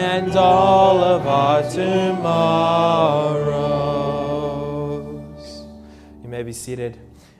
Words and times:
and 0.00 0.34
all 0.34 1.04
of 1.04 1.26
our 1.26 1.62
tomorrows. 1.70 2.02
You 6.22 6.28
may 6.30 6.42
be 6.42 6.54
seated. 6.54 6.96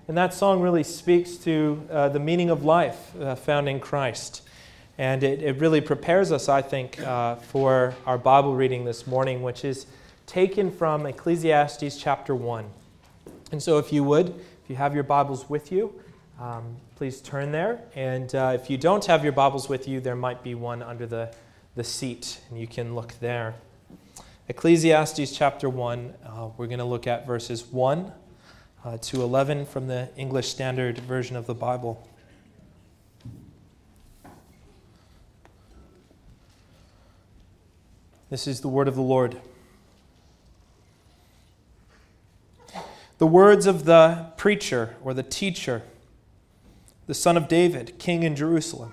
And 0.08 0.18
that 0.18 0.34
song 0.34 0.60
really 0.60 0.82
speaks 0.82 1.36
to 1.38 1.82
uh, 1.90 2.10
the 2.10 2.20
meaning 2.20 2.50
of 2.50 2.62
life 2.62 3.16
uh, 3.18 3.34
found 3.34 3.66
in 3.66 3.80
Christ. 3.80 4.42
And 4.98 5.22
it, 5.22 5.42
it 5.42 5.56
really 5.58 5.80
prepares 5.80 6.32
us, 6.32 6.50
I 6.50 6.60
think, 6.60 7.00
uh, 7.00 7.36
for 7.36 7.94
our 8.04 8.18
Bible 8.18 8.54
reading 8.54 8.84
this 8.84 9.06
morning, 9.06 9.40
which 9.40 9.64
is 9.64 9.86
taken 10.26 10.70
from 10.70 11.06
Ecclesiastes 11.06 11.96
chapter 11.96 12.34
1. 12.34 12.66
And 13.52 13.62
so, 13.62 13.78
if 13.78 13.90
you 13.90 14.04
would, 14.04 14.28
if 14.28 14.68
you 14.68 14.76
have 14.76 14.94
your 14.94 15.04
Bibles 15.04 15.48
with 15.48 15.72
you, 15.72 15.94
um, 16.38 16.76
please 16.96 17.22
turn 17.22 17.52
there. 17.52 17.80
And 17.94 18.34
uh, 18.34 18.52
if 18.54 18.68
you 18.68 18.76
don't 18.76 19.06
have 19.06 19.24
your 19.24 19.32
Bibles 19.32 19.70
with 19.70 19.88
you, 19.88 20.00
there 20.00 20.14
might 20.14 20.42
be 20.42 20.54
one 20.54 20.82
under 20.82 21.06
the, 21.06 21.32
the 21.74 21.84
seat, 21.84 22.40
and 22.48 22.58
you 22.58 22.66
can 22.66 22.94
look 22.94 23.14
there. 23.20 23.54
Ecclesiastes 24.48 25.32
chapter 25.36 25.68
1, 25.68 26.14
uh, 26.24 26.48
we're 26.56 26.66
going 26.66 26.78
to 26.78 26.84
look 26.84 27.06
at 27.06 27.26
verses 27.26 27.66
1 27.66 28.12
uh, 28.84 28.98
to 28.98 29.22
11 29.22 29.66
from 29.66 29.86
the 29.86 30.08
English 30.16 30.48
Standard 30.48 30.98
Version 30.98 31.36
of 31.36 31.46
the 31.46 31.54
Bible. 31.54 32.08
This 38.28 38.46
is 38.46 38.60
the 38.60 38.68
word 38.68 38.88
of 38.88 38.94
the 38.94 39.02
Lord. 39.02 39.40
The 43.18 43.26
words 43.26 43.66
of 43.66 43.84
the 43.84 44.32
preacher 44.36 44.96
or 45.02 45.14
the 45.14 45.22
teacher 45.22 45.82
the 47.10 47.14
son 47.14 47.36
of 47.36 47.48
David, 47.48 47.98
king 47.98 48.22
in 48.22 48.36
Jerusalem. 48.36 48.92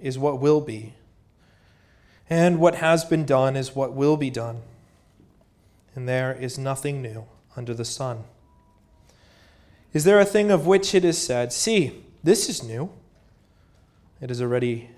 is 0.00 0.18
what 0.18 0.40
will 0.40 0.60
be, 0.60 0.94
and 2.28 2.60
what 2.60 2.76
has 2.76 3.04
been 3.04 3.24
done 3.24 3.56
is 3.56 3.74
what 3.74 3.92
will 3.92 4.16
be 4.16 4.30
done. 4.30 4.62
And 5.94 6.08
there 6.08 6.32
is 6.32 6.56
nothing 6.56 7.02
new 7.02 7.24
under 7.56 7.74
the 7.74 7.84
sun. 7.84 8.24
Is 9.92 10.04
there 10.04 10.20
a 10.20 10.24
thing 10.24 10.52
of 10.52 10.66
which 10.66 10.94
it 10.94 11.04
is 11.04 11.18
said, 11.18 11.52
See, 11.52 12.04
this 12.22 12.48
is 12.48 12.62
new? 12.62 12.90
It 14.20 14.28
has 14.28 14.40
already 14.40 14.90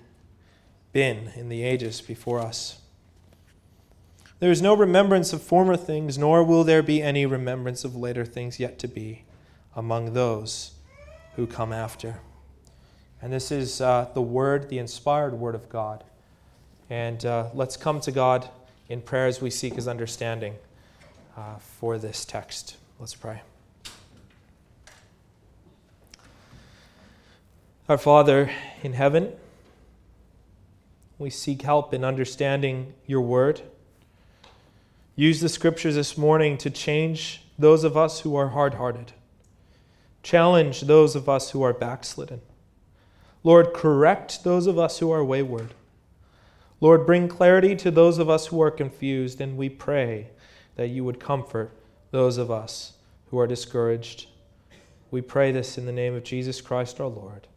been 0.91 1.31
in 1.35 1.49
the 1.49 1.63
ages 1.63 2.01
before 2.01 2.39
us. 2.39 2.79
There 4.39 4.51
is 4.51 4.61
no 4.61 4.75
remembrance 4.75 5.33
of 5.33 5.41
former 5.41 5.77
things, 5.77 6.17
nor 6.17 6.43
will 6.43 6.63
there 6.63 6.83
be 6.83 7.01
any 7.01 7.25
remembrance 7.25 7.83
of 7.83 7.95
later 7.95 8.25
things 8.25 8.59
yet 8.59 8.77
to 8.79 8.87
be 8.87 9.23
among 9.75 10.13
those 10.13 10.73
who 11.35 11.47
come 11.47 11.73
after. 11.73 12.19
And 13.23 13.31
this 13.31 13.53
is 13.53 13.79
uh, 13.79 14.09
the 14.13 14.21
word, 14.21 14.67
the 14.67 14.79
inspired 14.79 15.33
word 15.33 15.55
of 15.55 15.69
God. 15.69 16.03
And 16.89 17.25
uh, 17.25 17.47
let's 17.53 17.77
come 17.77 18.01
to 18.01 18.11
God 18.11 18.49
in 18.89 18.99
prayer 18.99 19.27
as 19.27 19.39
we 19.39 19.49
seek 19.49 19.75
his 19.75 19.87
understanding 19.87 20.55
uh, 21.37 21.55
for 21.55 21.97
this 21.97 22.25
text. 22.25 22.75
Let's 22.99 23.15
pray. 23.15 23.41
Our 27.87 27.97
Father 27.97 28.51
in 28.83 28.91
heaven, 28.91 29.31
we 31.17 31.29
seek 31.29 31.61
help 31.61 31.93
in 31.93 32.03
understanding 32.03 32.93
your 33.07 33.21
word. 33.21 33.61
Use 35.15 35.39
the 35.39 35.47
scriptures 35.47 35.95
this 35.95 36.17
morning 36.17 36.57
to 36.57 36.69
change 36.69 37.43
those 37.57 37.85
of 37.85 37.95
us 37.95 38.19
who 38.19 38.35
are 38.35 38.49
hard 38.49 38.73
hearted, 38.73 39.13
challenge 40.23 40.81
those 40.81 41.15
of 41.15 41.29
us 41.29 41.51
who 41.51 41.61
are 41.61 41.71
backslidden. 41.71 42.41
Lord, 43.43 43.73
correct 43.73 44.43
those 44.43 44.67
of 44.67 44.79
us 44.79 44.99
who 44.99 45.11
are 45.11 45.23
wayward. 45.23 45.73
Lord, 46.79 47.05
bring 47.05 47.27
clarity 47.27 47.75
to 47.77 47.91
those 47.91 48.17
of 48.17 48.29
us 48.29 48.47
who 48.47 48.61
are 48.61 48.71
confused, 48.71 49.41
and 49.41 49.57
we 49.57 49.69
pray 49.69 50.29
that 50.75 50.87
you 50.87 51.03
would 51.03 51.19
comfort 51.19 51.71
those 52.11 52.37
of 52.37 52.49
us 52.49 52.93
who 53.27 53.39
are 53.39 53.47
discouraged. 53.47 54.27
We 55.11 55.21
pray 55.21 55.51
this 55.51 55.77
in 55.77 55.85
the 55.85 55.91
name 55.91 56.15
of 56.15 56.23
Jesus 56.23 56.61
Christ 56.61 56.99
our 56.99 57.07
Lord. 57.07 57.47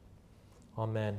Amen. 0.77 1.19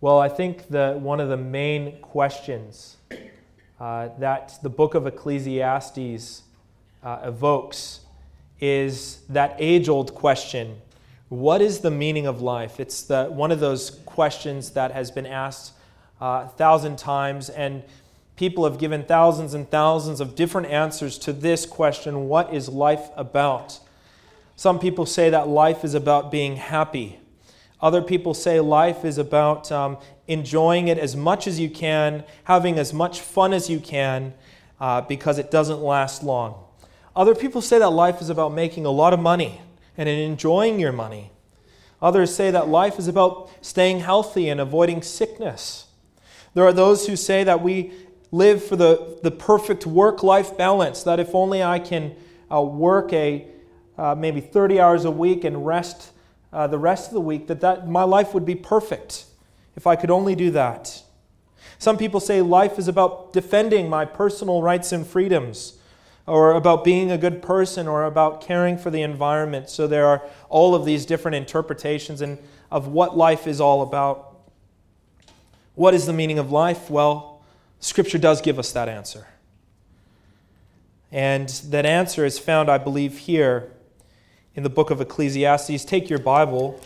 Well, 0.00 0.18
I 0.18 0.28
think 0.28 0.68
that 0.68 1.00
one 1.00 1.18
of 1.18 1.28
the 1.28 1.36
main 1.36 2.00
questions 2.00 2.96
uh, 3.80 4.08
that 4.18 4.58
the 4.62 4.68
book 4.68 4.94
of 4.94 5.06
Ecclesiastes 5.06 6.42
uh, 7.02 7.20
evokes 7.24 8.00
is 8.60 9.22
that 9.28 9.56
age 9.58 9.88
old 9.88 10.14
question 10.14 10.80
what 11.28 11.60
is 11.60 11.80
the 11.80 11.90
meaning 11.90 12.26
of 12.26 12.40
life? 12.40 12.80
It's 12.80 13.02
the, 13.02 13.26
one 13.26 13.50
of 13.50 13.60
those 13.60 13.90
questions 14.06 14.70
that 14.70 14.92
has 14.92 15.10
been 15.10 15.26
asked 15.26 15.72
uh, 16.20 16.46
a 16.46 16.52
thousand 16.56 16.98
times, 16.98 17.50
and 17.50 17.82
people 18.36 18.64
have 18.64 18.78
given 18.78 19.04
thousands 19.04 19.52
and 19.52 19.70
thousands 19.70 20.20
of 20.20 20.34
different 20.34 20.68
answers 20.68 21.18
to 21.18 21.32
this 21.32 21.66
question 21.66 22.28
what 22.28 22.52
is 22.54 22.68
life 22.68 23.10
about? 23.14 23.78
Some 24.56 24.78
people 24.78 25.06
say 25.06 25.30
that 25.30 25.48
life 25.48 25.84
is 25.84 25.94
about 25.94 26.30
being 26.30 26.56
happy. 26.56 27.20
Other 27.80 28.02
people 28.02 28.34
say 28.34 28.58
life 28.58 29.04
is 29.04 29.18
about 29.18 29.70
um, 29.70 29.98
enjoying 30.26 30.88
it 30.88 30.98
as 30.98 31.14
much 31.14 31.46
as 31.46 31.60
you 31.60 31.68
can, 31.68 32.24
having 32.44 32.78
as 32.78 32.92
much 32.92 33.20
fun 33.20 33.52
as 33.52 33.68
you 33.68 33.78
can, 33.78 34.34
uh, 34.80 35.02
because 35.02 35.38
it 35.38 35.50
doesn't 35.50 35.80
last 35.80 36.22
long. 36.22 36.64
Other 37.14 37.34
people 37.34 37.60
say 37.60 37.78
that 37.78 37.90
life 37.90 38.20
is 38.20 38.30
about 38.30 38.52
making 38.52 38.86
a 38.86 38.90
lot 38.90 39.12
of 39.12 39.20
money 39.20 39.60
and 39.98 40.08
in 40.08 40.18
enjoying 40.18 40.80
your 40.80 40.92
money. 40.92 41.32
Others 42.00 42.34
say 42.34 42.50
that 42.52 42.68
life 42.68 42.98
is 42.98 43.08
about 43.08 43.50
staying 43.60 44.00
healthy 44.00 44.48
and 44.48 44.60
avoiding 44.60 45.02
sickness. 45.02 45.88
There 46.54 46.64
are 46.64 46.72
those 46.72 47.06
who 47.08 47.16
say 47.16 47.44
that 47.44 47.60
we 47.60 47.92
live 48.30 48.64
for 48.64 48.76
the, 48.76 49.18
the 49.22 49.30
perfect 49.30 49.84
work 49.84 50.22
life 50.22 50.56
balance, 50.56 51.02
that 51.02 51.18
if 51.18 51.34
only 51.34 51.62
I 51.62 51.80
can 51.80 52.14
uh, 52.50 52.62
work 52.62 53.12
a 53.12 53.46
uh, 53.98 54.14
maybe 54.14 54.40
30 54.40 54.80
hours 54.80 55.04
a 55.04 55.10
week 55.10 55.42
and 55.42 55.66
rest 55.66 56.12
uh, 56.52 56.66
the 56.66 56.78
rest 56.78 57.08
of 57.08 57.14
the 57.14 57.20
week, 57.20 57.46
that, 57.48 57.60
that 57.60 57.88
my 57.88 58.04
life 58.04 58.32
would 58.32 58.46
be 58.46 58.54
perfect 58.54 59.26
if 59.76 59.86
I 59.86 59.96
could 59.96 60.10
only 60.10 60.34
do 60.34 60.50
that. 60.52 61.02
Some 61.78 61.98
people 61.98 62.20
say 62.20 62.40
life 62.40 62.78
is 62.78 62.88
about 62.88 63.32
defending 63.32 63.88
my 63.88 64.04
personal 64.04 64.62
rights 64.62 64.90
and 64.92 65.06
freedoms 65.06 65.77
or 66.28 66.52
about 66.52 66.84
being 66.84 67.10
a 67.10 67.18
good 67.18 67.42
person 67.42 67.88
or 67.88 68.04
about 68.04 68.40
caring 68.40 68.76
for 68.78 68.90
the 68.90 69.02
environment. 69.02 69.70
So 69.70 69.86
there 69.86 70.06
are 70.06 70.22
all 70.48 70.74
of 70.74 70.84
these 70.84 71.06
different 71.06 71.36
interpretations 71.36 72.20
and 72.20 72.38
of 72.70 72.88
what 72.88 73.16
life 73.16 73.46
is 73.46 73.60
all 73.60 73.82
about. 73.82 74.36
What 75.74 75.94
is 75.94 76.06
the 76.06 76.12
meaning 76.12 76.38
of 76.38 76.52
life? 76.52 76.90
Well, 76.90 77.40
Scripture 77.80 78.18
does 78.18 78.40
give 78.40 78.58
us 78.58 78.72
that 78.72 78.88
answer. 78.88 79.26
And 81.10 81.48
that 81.48 81.86
answer 81.86 82.24
is 82.24 82.38
found, 82.38 82.68
I 82.68 82.78
believe, 82.78 83.18
here 83.18 83.70
in 84.54 84.62
the 84.62 84.70
book 84.70 84.90
of 84.90 85.00
Ecclesiastes. 85.00 85.84
Take 85.84 86.10
your 86.10 86.18
Bible, 86.18 86.80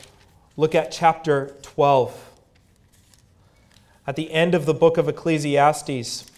look 0.56 0.74
at 0.74 0.92
chapter 0.92 1.56
12. 1.62 2.30
At 4.06 4.16
the 4.16 4.32
end 4.32 4.54
of 4.54 4.66
the 4.66 4.74
book 4.74 4.98
of 4.98 5.08
Ecclesiastes, 5.08 6.30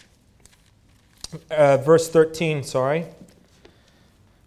uh, 1.49 1.77
verse 1.77 2.09
13, 2.09 2.63
sorry, 2.63 3.05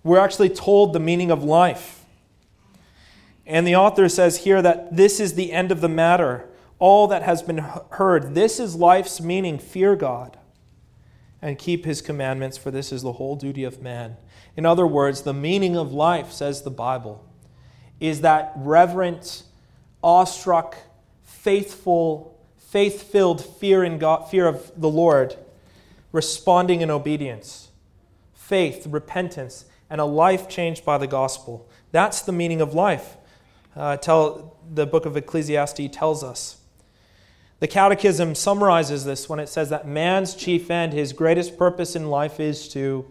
we're 0.02 0.18
actually 0.18 0.48
told 0.48 0.92
the 0.92 1.00
meaning 1.00 1.30
of 1.30 1.42
life. 1.42 2.04
And 3.46 3.66
the 3.66 3.76
author 3.76 4.08
says 4.08 4.38
here 4.38 4.60
that 4.60 4.94
this 4.94 5.20
is 5.20 5.34
the 5.34 5.52
end 5.52 5.72
of 5.72 5.80
the 5.80 5.88
matter, 5.88 6.46
all 6.78 7.08
that 7.08 7.22
has 7.22 7.42
been 7.42 7.58
heard. 7.58 8.34
This 8.34 8.60
is 8.60 8.74
life's 8.76 9.20
meaning 9.20 9.58
fear 9.58 9.96
God. 9.96 10.36
and 11.40 11.56
keep 11.56 11.84
his 11.84 12.02
commandments, 12.02 12.58
for 12.58 12.72
this 12.72 12.90
is 12.90 13.02
the 13.02 13.12
whole 13.12 13.36
duty 13.36 13.62
of 13.62 13.80
man. 13.80 14.16
In 14.56 14.66
other 14.66 14.86
words, 14.86 15.22
the 15.22 15.32
meaning 15.32 15.76
of 15.76 15.92
life, 15.92 16.32
says 16.32 16.62
the 16.62 16.70
Bible, 16.70 17.24
is 18.00 18.22
that 18.22 18.52
reverent, 18.56 19.44
awestruck, 20.02 20.76
faithful, 21.22 22.36
faith 22.56 23.04
filled 23.04 23.44
fear, 23.44 23.84
in 23.84 24.00
fear 24.30 24.48
of 24.48 24.72
the 24.76 24.88
Lord, 24.88 25.36
responding 26.12 26.80
in 26.80 26.90
obedience, 26.90 27.68
faith, 28.32 28.86
repentance, 28.86 29.64
and 29.90 30.00
a 30.00 30.04
life 30.04 30.48
changed 30.48 30.84
by 30.84 30.98
the 30.98 31.06
gospel. 31.06 31.68
That's 31.92 32.20
the 32.22 32.32
meaning 32.32 32.60
of 32.60 32.74
life. 32.74 33.16
Uh, 33.76 33.96
tell, 33.96 34.56
the 34.72 34.86
book 34.86 35.06
of 35.06 35.16
Ecclesiastes 35.16 35.88
tells 35.92 36.24
us. 36.24 36.58
The 37.60 37.68
Catechism 37.68 38.34
summarizes 38.34 39.04
this 39.04 39.28
when 39.28 39.40
it 39.40 39.48
says 39.48 39.70
that 39.70 39.86
man's 39.86 40.34
chief 40.34 40.70
end, 40.70 40.92
his 40.92 41.12
greatest 41.12 41.58
purpose 41.58 41.96
in 41.96 42.08
life, 42.08 42.38
is 42.38 42.68
to 42.70 43.04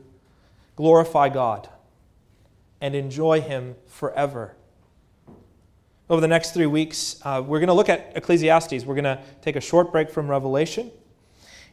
glorify 0.75 1.27
God 1.27 1.67
and 2.79 2.95
enjoy 2.95 3.41
Him 3.41 3.75
forever. 3.87 4.55
Over 6.09 6.21
the 6.21 6.27
next 6.27 6.51
three 6.51 6.67
weeks, 6.67 7.19
uh, 7.23 7.43
we're 7.45 7.59
going 7.59 7.67
to 7.67 7.73
look 7.73 7.89
at 7.89 8.13
Ecclesiastes. 8.15 8.85
We're 8.85 8.95
going 8.95 9.03
to 9.03 9.21
take 9.41 9.57
a 9.57 9.61
short 9.61 9.91
break 9.91 10.09
from 10.09 10.29
Revelation, 10.29 10.91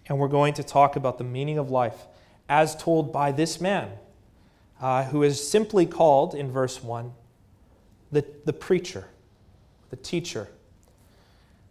and 0.09 0.19
we're 0.19 0.29
going 0.29 0.55
to 0.55 0.62
talk 0.62 0.97
about 0.97 1.19
the 1.19 1.25
meaning 1.25 1.59
of 1.59 1.71
life 1.71 2.06
as 2.49 2.77
told 2.77 3.12
by 3.12 3.33
this 3.33 3.61
man, 3.61 3.91
uh, 4.81 5.05
who 5.05 5.23
is 5.23 5.47
simply 5.47 5.87
called 5.87 6.35
in 6.35 6.51
verse 6.51 6.83
1 6.83 7.12
the, 8.12 8.25
the 8.45 8.53
preacher, 8.53 9.09
the 9.91 9.97
teacher. 9.97 10.49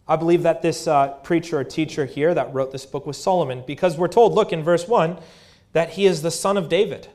I 0.08 0.18
believe 0.18 0.44
that 0.44 0.62
this 0.62 0.88
uh, 0.88 1.10
preacher 1.24 1.60
or 1.60 1.64
teacher 1.64 2.06
here 2.06 2.34
that 2.34 2.54
wrote 2.54 2.72
this 2.72 2.86
book 2.86 3.06
was 3.06 3.18
Solomon 3.18 3.64
because 3.66 3.98
we're 3.98 4.10
told, 4.10 4.34
look 4.34 4.52
in 4.52 4.62
verse 4.62 4.88
1, 4.88 5.18
that 5.72 5.92
he 5.92 6.06
is 6.06 6.22
the 6.22 6.32
son 6.32 6.58
of 6.58 6.68
David 6.68 7.08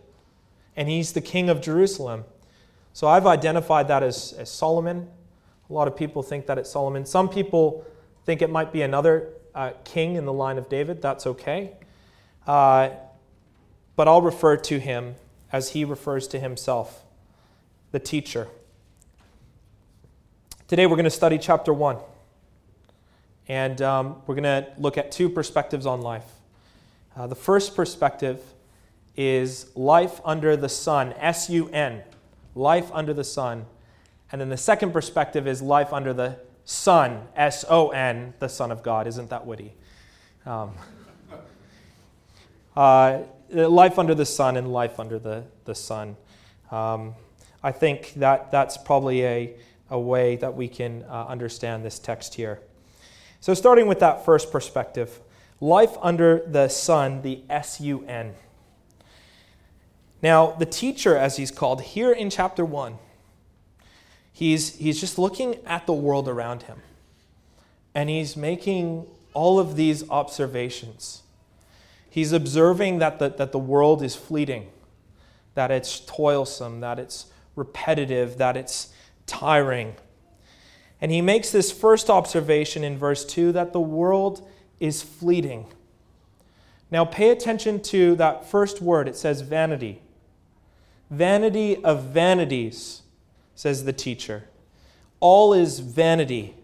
and 0.77 0.89
he's 0.89 1.13
the 1.13 1.21
king 1.21 1.51
of 1.51 1.61
Jerusalem. 1.61 2.25
So 2.95 3.07
I've 3.07 3.27
identified 3.27 3.89
that 3.89 4.03
as, 4.03 4.33
as 4.33 4.51
Solomon. 4.51 5.09
A 5.69 5.73
lot 5.73 5.89
of 5.89 5.97
people 5.97 6.23
think 6.23 6.47
that 6.47 6.57
it's 6.57 6.71
Solomon. 6.71 7.05
Some 7.05 7.29
people 7.29 7.85
think 8.25 8.41
it 8.41 8.49
might 8.49 8.73
be 8.73 8.83
another 8.83 9.29
uh, 9.59 9.73
king 9.83 10.15
in 10.15 10.25
the 10.25 10.33
line 10.33 10.57
of 10.57 10.69
David. 10.69 11.03
That's 11.03 11.27
okay. 11.27 11.73
Uh, 12.47 12.91
but 13.97 14.07
I'll 14.07 14.23
refer 14.23 14.57
to 14.57 14.79
him 14.79 15.17
as 15.51 15.71
he 15.71 15.85
refers 15.85 16.29
to 16.29 16.39
himself, 16.39 17.03
the 17.91 17.99
teacher. 17.99 18.47
Today 20.69 20.87
we're 20.87 20.95
going 20.95 21.05
to 21.05 21.11
study 21.11 21.39
chapter 21.39 21.75
1. 21.75 21.97
And 23.49 23.83
um, 23.83 24.23
we're 24.29 24.37
going 24.37 24.45
to 24.45 24.69
look 24.79 24.97
at 24.97 25.11
two 25.11 25.29
perspectives 25.29 25.87
on 25.87 26.03
life. 26.03 26.27
Uh, 27.17 27.27
the 27.27 27.35
first 27.35 27.75
perspective 27.75 28.41
is 29.17 29.75
life 29.75 30.21
under 30.25 30.57
the 30.57 30.69
sun, 30.69 31.13
S 31.15 31.51
U 31.51 31.69
N, 31.71 32.03
life 32.55 32.89
under 32.93 33.13
the 33.13 33.25
sun. 33.25 33.67
And 34.31 34.41
then 34.41 34.51
the 34.51 34.57
second 34.57 34.93
perspective 34.93 35.49
is 35.49 35.61
life 35.61 35.93
under 35.93 36.13
the 36.13 36.39
Son, 36.69 37.23
S 37.35 37.65
O 37.71 37.89
N, 37.89 38.35
the 38.41 38.49
Son 38.49 38.71
of 38.71 38.83
God. 38.83 39.07
Isn't 39.07 39.31
that 39.31 39.47
witty? 39.47 39.73
Um, 40.45 40.73
uh, 42.77 43.21
life 43.51 43.99
under 43.99 44.15
the 44.15 44.27
sun 44.27 44.59
and 44.59 44.71
life 44.71 45.01
under 45.01 45.19
the, 45.19 45.45
the 45.65 45.75
Son. 45.75 46.15
Um, 46.71 47.15
I 47.63 47.73
think 47.73 48.13
that 48.17 48.51
that's 48.51 48.77
probably 48.77 49.25
a, 49.25 49.55
a 49.89 49.99
way 49.99 50.37
that 50.37 50.55
we 50.55 50.69
can 50.69 51.05
uh, 51.09 51.25
understand 51.27 51.87
this 51.87 51.99
text 51.99 52.35
here. 52.35 52.61
So, 53.41 53.55
starting 53.55 53.87
with 53.87 54.01
that 54.01 54.27
first 54.27 54.53
perspective, 54.53 55.21
life 55.63 55.97
under 56.03 56.45
the 56.47 56.69
sun, 56.69 57.23
the 57.23 57.45
S 57.49 57.81
U 57.81 58.05
N. 58.05 58.35
Now, 60.21 60.51
the 60.51 60.67
teacher, 60.67 61.17
as 61.17 61.39
he's 61.39 61.51
called 61.51 61.81
here 61.81 62.13
in 62.13 62.29
chapter 62.29 62.63
1, 62.63 62.99
he's, 64.39 64.77
he's 64.77 65.01
just 65.01 65.19
looking 65.19 65.57
at 65.67 65.85
the 65.87 65.93
world 65.93 66.29
around 66.29 66.63
him. 66.63 66.79
And 67.93 68.09
he's 68.09 68.37
making 68.37 69.09
all 69.35 69.59
of 69.59 69.75
these 69.75 70.09
observations. 70.11 71.23
He's 72.09 72.31
observing 72.31 73.01
that 73.01 73.19
the, 73.19 73.31
that 73.31 73.51
the 73.51 73.59
world 73.59 74.01
is 74.01 74.15
fleeting, 74.15 74.69
that 75.55 75.73
it's 75.73 75.99
toilsome, 75.99 76.79
that 76.81 77.01
it's 77.01 77.27
repetitive, 77.57 78.39
that 78.39 78.57
it's 78.57 78.93
tiring. 79.27 79.97
And 81.01 81.11
he 81.11 81.21
makes 81.21 81.51
this 81.51 81.73
first 81.73 82.09
observation 82.09 82.85
in 82.85 82.97
verse 82.97 83.25
2 83.25 83.51
that 83.53 83.73
the 83.73 83.81
world 83.81 84.49
is 84.79 85.03
fleeting. 85.03 85.67
Now, 86.93 87.05
pay 87.05 87.31
attention 87.31 87.81
to 87.83 88.15
that 88.17 88.49
first 88.49 88.81
word. 88.81 89.09
It 89.09 89.17
says 89.17 89.41
vanity. 89.41 90.01
Vanity 91.11 91.83
of 91.83 92.05
vanities, 92.05 93.03
says 93.59 93.85
the 93.85 93.93
teacher. 93.93 94.45
All 95.19 95.53
is 95.53 95.81
vanity. 95.81 96.55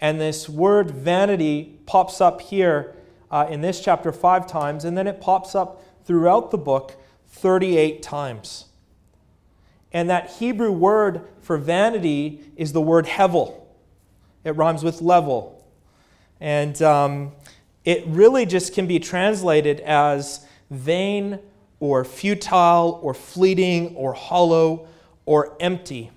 And 0.00 0.20
this 0.20 0.48
word 0.48 0.90
vanity 0.90 1.78
pops 1.86 2.20
up 2.20 2.40
here 2.40 2.96
uh, 3.30 3.46
in 3.48 3.60
this 3.60 3.80
chapter 3.80 4.10
five 4.10 4.48
times, 4.48 4.84
and 4.84 4.98
then 4.98 5.06
it 5.06 5.20
pops 5.20 5.54
up 5.54 5.80
throughout 6.04 6.50
the 6.50 6.58
book 6.58 7.00
38 7.28 8.02
times. 8.02 8.64
And 9.92 10.10
that 10.10 10.30
Hebrew 10.30 10.72
word 10.72 11.28
for 11.42 11.56
vanity 11.56 12.40
is 12.56 12.72
the 12.72 12.80
word 12.80 13.06
hevel. 13.06 13.60
It 14.42 14.56
rhymes 14.56 14.82
with 14.82 15.00
level. 15.00 15.64
And 16.40 16.82
um, 16.82 17.30
it 17.84 18.04
really 18.08 18.46
just 18.46 18.74
can 18.74 18.88
be 18.88 18.98
translated 18.98 19.78
as 19.78 20.44
vain 20.70 21.38
or 21.78 22.04
futile 22.04 22.98
or 23.00 23.14
fleeting 23.14 23.94
or 23.94 24.12
hollow 24.12 24.88
or 25.24 25.56
empty. 25.60 26.10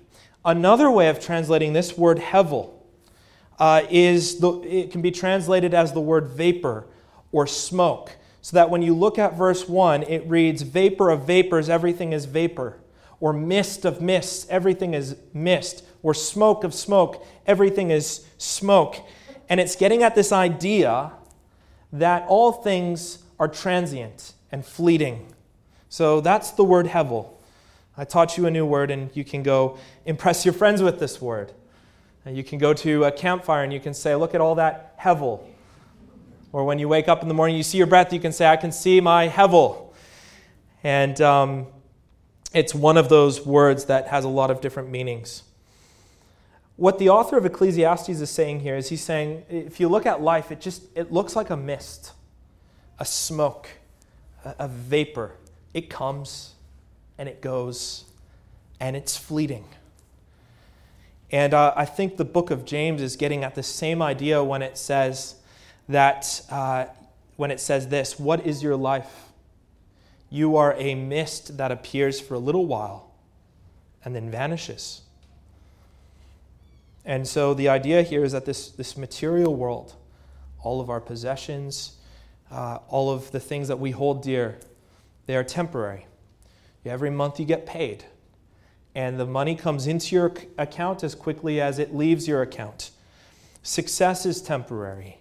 Another 0.44 0.90
way 0.90 1.08
of 1.08 1.20
translating 1.20 1.72
this 1.72 1.96
word 1.96 2.18
hevel 2.18 2.74
uh, 3.58 3.82
is 3.90 4.38
the, 4.40 4.60
it 4.62 4.90
can 4.90 5.02
be 5.02 5.10
translated 5.10 5.74
as 5.74 5.92
the 5.92 6.00
word 6.00 6.28
vapor 6.28 6.86
or 7.32 7.46
smoke. 7.46 8.16
So 8.42 8.56
that 8.56 8.68
when 8.68 8.82
you 8.82 8.94
look 8.94 9.18
at 9.18 9.38
verse 9.38 9.68
1, 9.68 10.02
it 10.02 10.28
reads, 10.28 10.62
Vapor 10.62 11.08
of 11.08 11.26
vapors, 11.26 11.70
everything 11.70 12.12
is 12.12 12.26
vapor. 12.26 12.78
Or 13.20 13.32
mist 13.32 13.86
of 13.86 14.02
mists, 14.02 14.46
everything 14.50 14.92
is 14.92 15.16
mist. 15.32 15.82
Or 16.02 16.12
smoke 16.12 16.62
of 16.62 16.74
smoke, 16.74 17.26
everything 17.46 17.90
is 17.90 18.26
smoke. 18.36 18.96
And 19.48 19.60
it's 19.60 19.76
getting 19.76 20.02
at 20.02 20.14
this 20.14 20.30
idea 20.30 21.12
that 21.92 22.26
all 22.28 22.52
things 22.52 23.22
are 23.38 23.48
transient 23.48 24.34
and 24.52 24.64
fleeting. 24.64 25.32
So 25.88 26.20
that's 26.20 26.50
the 26.50 26.64
word 26.64 26.86
hevel. 26.86 27.33
I 27.96 28.04
taught 28.04 28.36
you 28.36 28.46
a 28.46 28.50
new 28.50 28.66
word, 28.66 28.90
and 28.90 29.10
you 29.14 29.24
can 29.24 29.42
go 29.42 29.78
impress 30.04 30.44
your 30.44 30.54
friends 30.54 30.82
with 30.82 30.98
this 30.98 31.20
word. 31.20 31.52
And 32.24 32.36
you 32.36 32.42
can 32.42 32.58
go 32.58 32.72
to 32.72 33.04
a 33.04 33.12
campfire 33.12 33.62
and 33.64 33.72
you 33.72 33.80
can 33.80 33.94
say, 33.94 34.14
Look 34.14 34.34
at 34.34 34.40
all 34.40 34.54
that 34.54 34.98
hevel. 34.98 35.44
Or 36.52 36.64
when 36.64 36.78
you 36.78 36.88
wake 36.88 37.08
up 37.08 37.22
in 37.22 37.28
the 37.28 37.34
morning, 37.34 37.56
you 37.56 37.62
see 37.62 37.78
your 37.78 37.86
breath, 37.86 38.12
you 38.12 38.20
can 38.20 38.32
say, 38.32 38.46
I 38.46 38.56
can 38.56 38.72
see 38.72 39.00
my 39.00 39.28
hevel. 39.28 39.92
And 40.82 41.20
um, 41.20 41.66
it's 42.52 42.74
one 42.74 42.96
of 42.96 43.08
those 43.08 43.44
words 43.44 43.86
that 43.86 44.08
has 44.08 44.24
a 44.24 44.28
lot 44.28 44.50
of 44.50 44.60
different 44.60 44.88
meanings. 44.88 45.42
What 46.76 46.98
the 46.98 47.08
author 47.08 47.36
of 47.36 47.44
Ecclesiastes 47.44 48.08
is 48.08 48.30
saying 48.30 48.60
here 48.60 48.76
is 48.76 48.88
he's 48.88 49.02
saying, 49.02 49.44
if 49.48 49.80
you 49.80 49.88
look 49.88 50.06
at 50.06 50.22
life, 50.22 50.50
it 50.50 50.60
just 50.60 50.84
it 50.94 51.12
looks 51.12 51.36
like 51.36 51.50
a 51.50 51.56
mist, 51.56 52.12
a 52.98 53.04
smoke, 53.04 53.68
a, 54.44 54.54
a 54.60 54.68
vapor. 54.68 55.32
It 55.72 55.90
comes 55.90 56.53
and 57.18 57.28
it 57.28 57.40
goes 57.40 58.04
and 58.80 58.96
it's 58.96 59.16
fleeting. 59.16 59.64
And 61.30 61.54
uh, 61.54 61.72
I 61.76 61.84
think 61.84 62.16
the 62.16 62.24
book 62.24 62.50
of 62.50 62.64
James 62.64 63.02
is 63.02 63.16
getting 63.16 63.44
at 63.44 63.54
the 63.54 63.62
same 63.62 64.02
idea 64.02 64.42
when 64.44 64.62
it 64.62 64.78
says 64.78 65.36
that, 65.88 66.42
uh, 66.50 66.86
when 67.36 67.50
it 67.50 67.60
says 67.60 67.88
this 67.88 68.18
What 68.18 68.46
is 68.46 68.62
your 68.62 68.76
life? 68.76 69.30
You 70.30 70.56
are 70.56 70.74
a 70.74 70.94
mist 70.94 71.56
that 71.58 71.70
appears 71.70 72.20
for 72.20 72.34
a 72.34 72.38
little 72.38 72.66
while 72.66 73.12
and 74.04 74.14
then 74.14 74.30
vanishes. 74.30 75.02
And 77.04 77.26
so 77.26 77.54
the 77.54 77.68
idea 77.68 78.02
here 78.02 78.24
is 78.24 78.32
that 78.32 78.44
this, 78.44 78.70
this 78.70 78.96
material 78.96 79.54
world, 79.54 79.94
all 80.62 80.80
of 80.80 80.88
our 80.88 81.00
possessions, 81.00 81.96
uh, 82.50 82.78
all 82.88 83.10
of 83.10 83.30
the 83.30 83.40
things 83.40 83.68
that 83.68 83.78
we 83.78 83.90
hold 83.90 84.22
dear, 84.22 84.58
they 85.26 85.36
are 85.36 85.44
temporary. 85.44 86.06
Every 86.84 87.10
month 87.10 87.40
you 87.40 87.46
get 87.46 87.66
paid, 87.66 88.04
and 88.94 89.18
the 89.18 89.26
money 89.26 89.54
comes 89.54 89.86
into 89.86 90.14
your 90.14 90.32
account 90.58 91.02
as 91.02 91.14
quickly 91.14 91.60
as 91.60 91.78
it 91.78 91.94
leaves 91.94 92.28
your 92.28 92.42
account. 92.42 92.90
Success 93.62 94.26
is 94.26 94.42
temporary, 94.42 95.18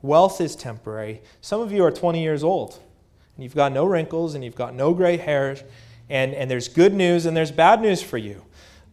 wealth 0.00 0.40
is 0.40 0.54
temporary. 0.54 1.22
Some 1.40 1.60
of 1.60 1.72
you 1.72 1.84
are 1.84 1.90
20 1.90 2.22
years 2.22 2.44
old, 2.44 2.78
and 3.36 3.42
you've 3.42 3.54
got 3.54 3.72
no 3.72 3.84
wrinkles, 3.84 4.34
and 4.34 4.44
you've 4.44 4.54
got 4.54 4.74
no 4.74 4.94
gray 4.94 5.16
hairs, 5.16 5.64
and, 6.08 6.34
and 6.34 6.50
there's 6.50 6.68
good 6.68 6.92
news 6.92 7.26
and 7.26 7.36
there's 7.36 7.50
bad 7.50 7.80
news 7.80 8.02
for 8.02 8.18
you. 8.18 8.44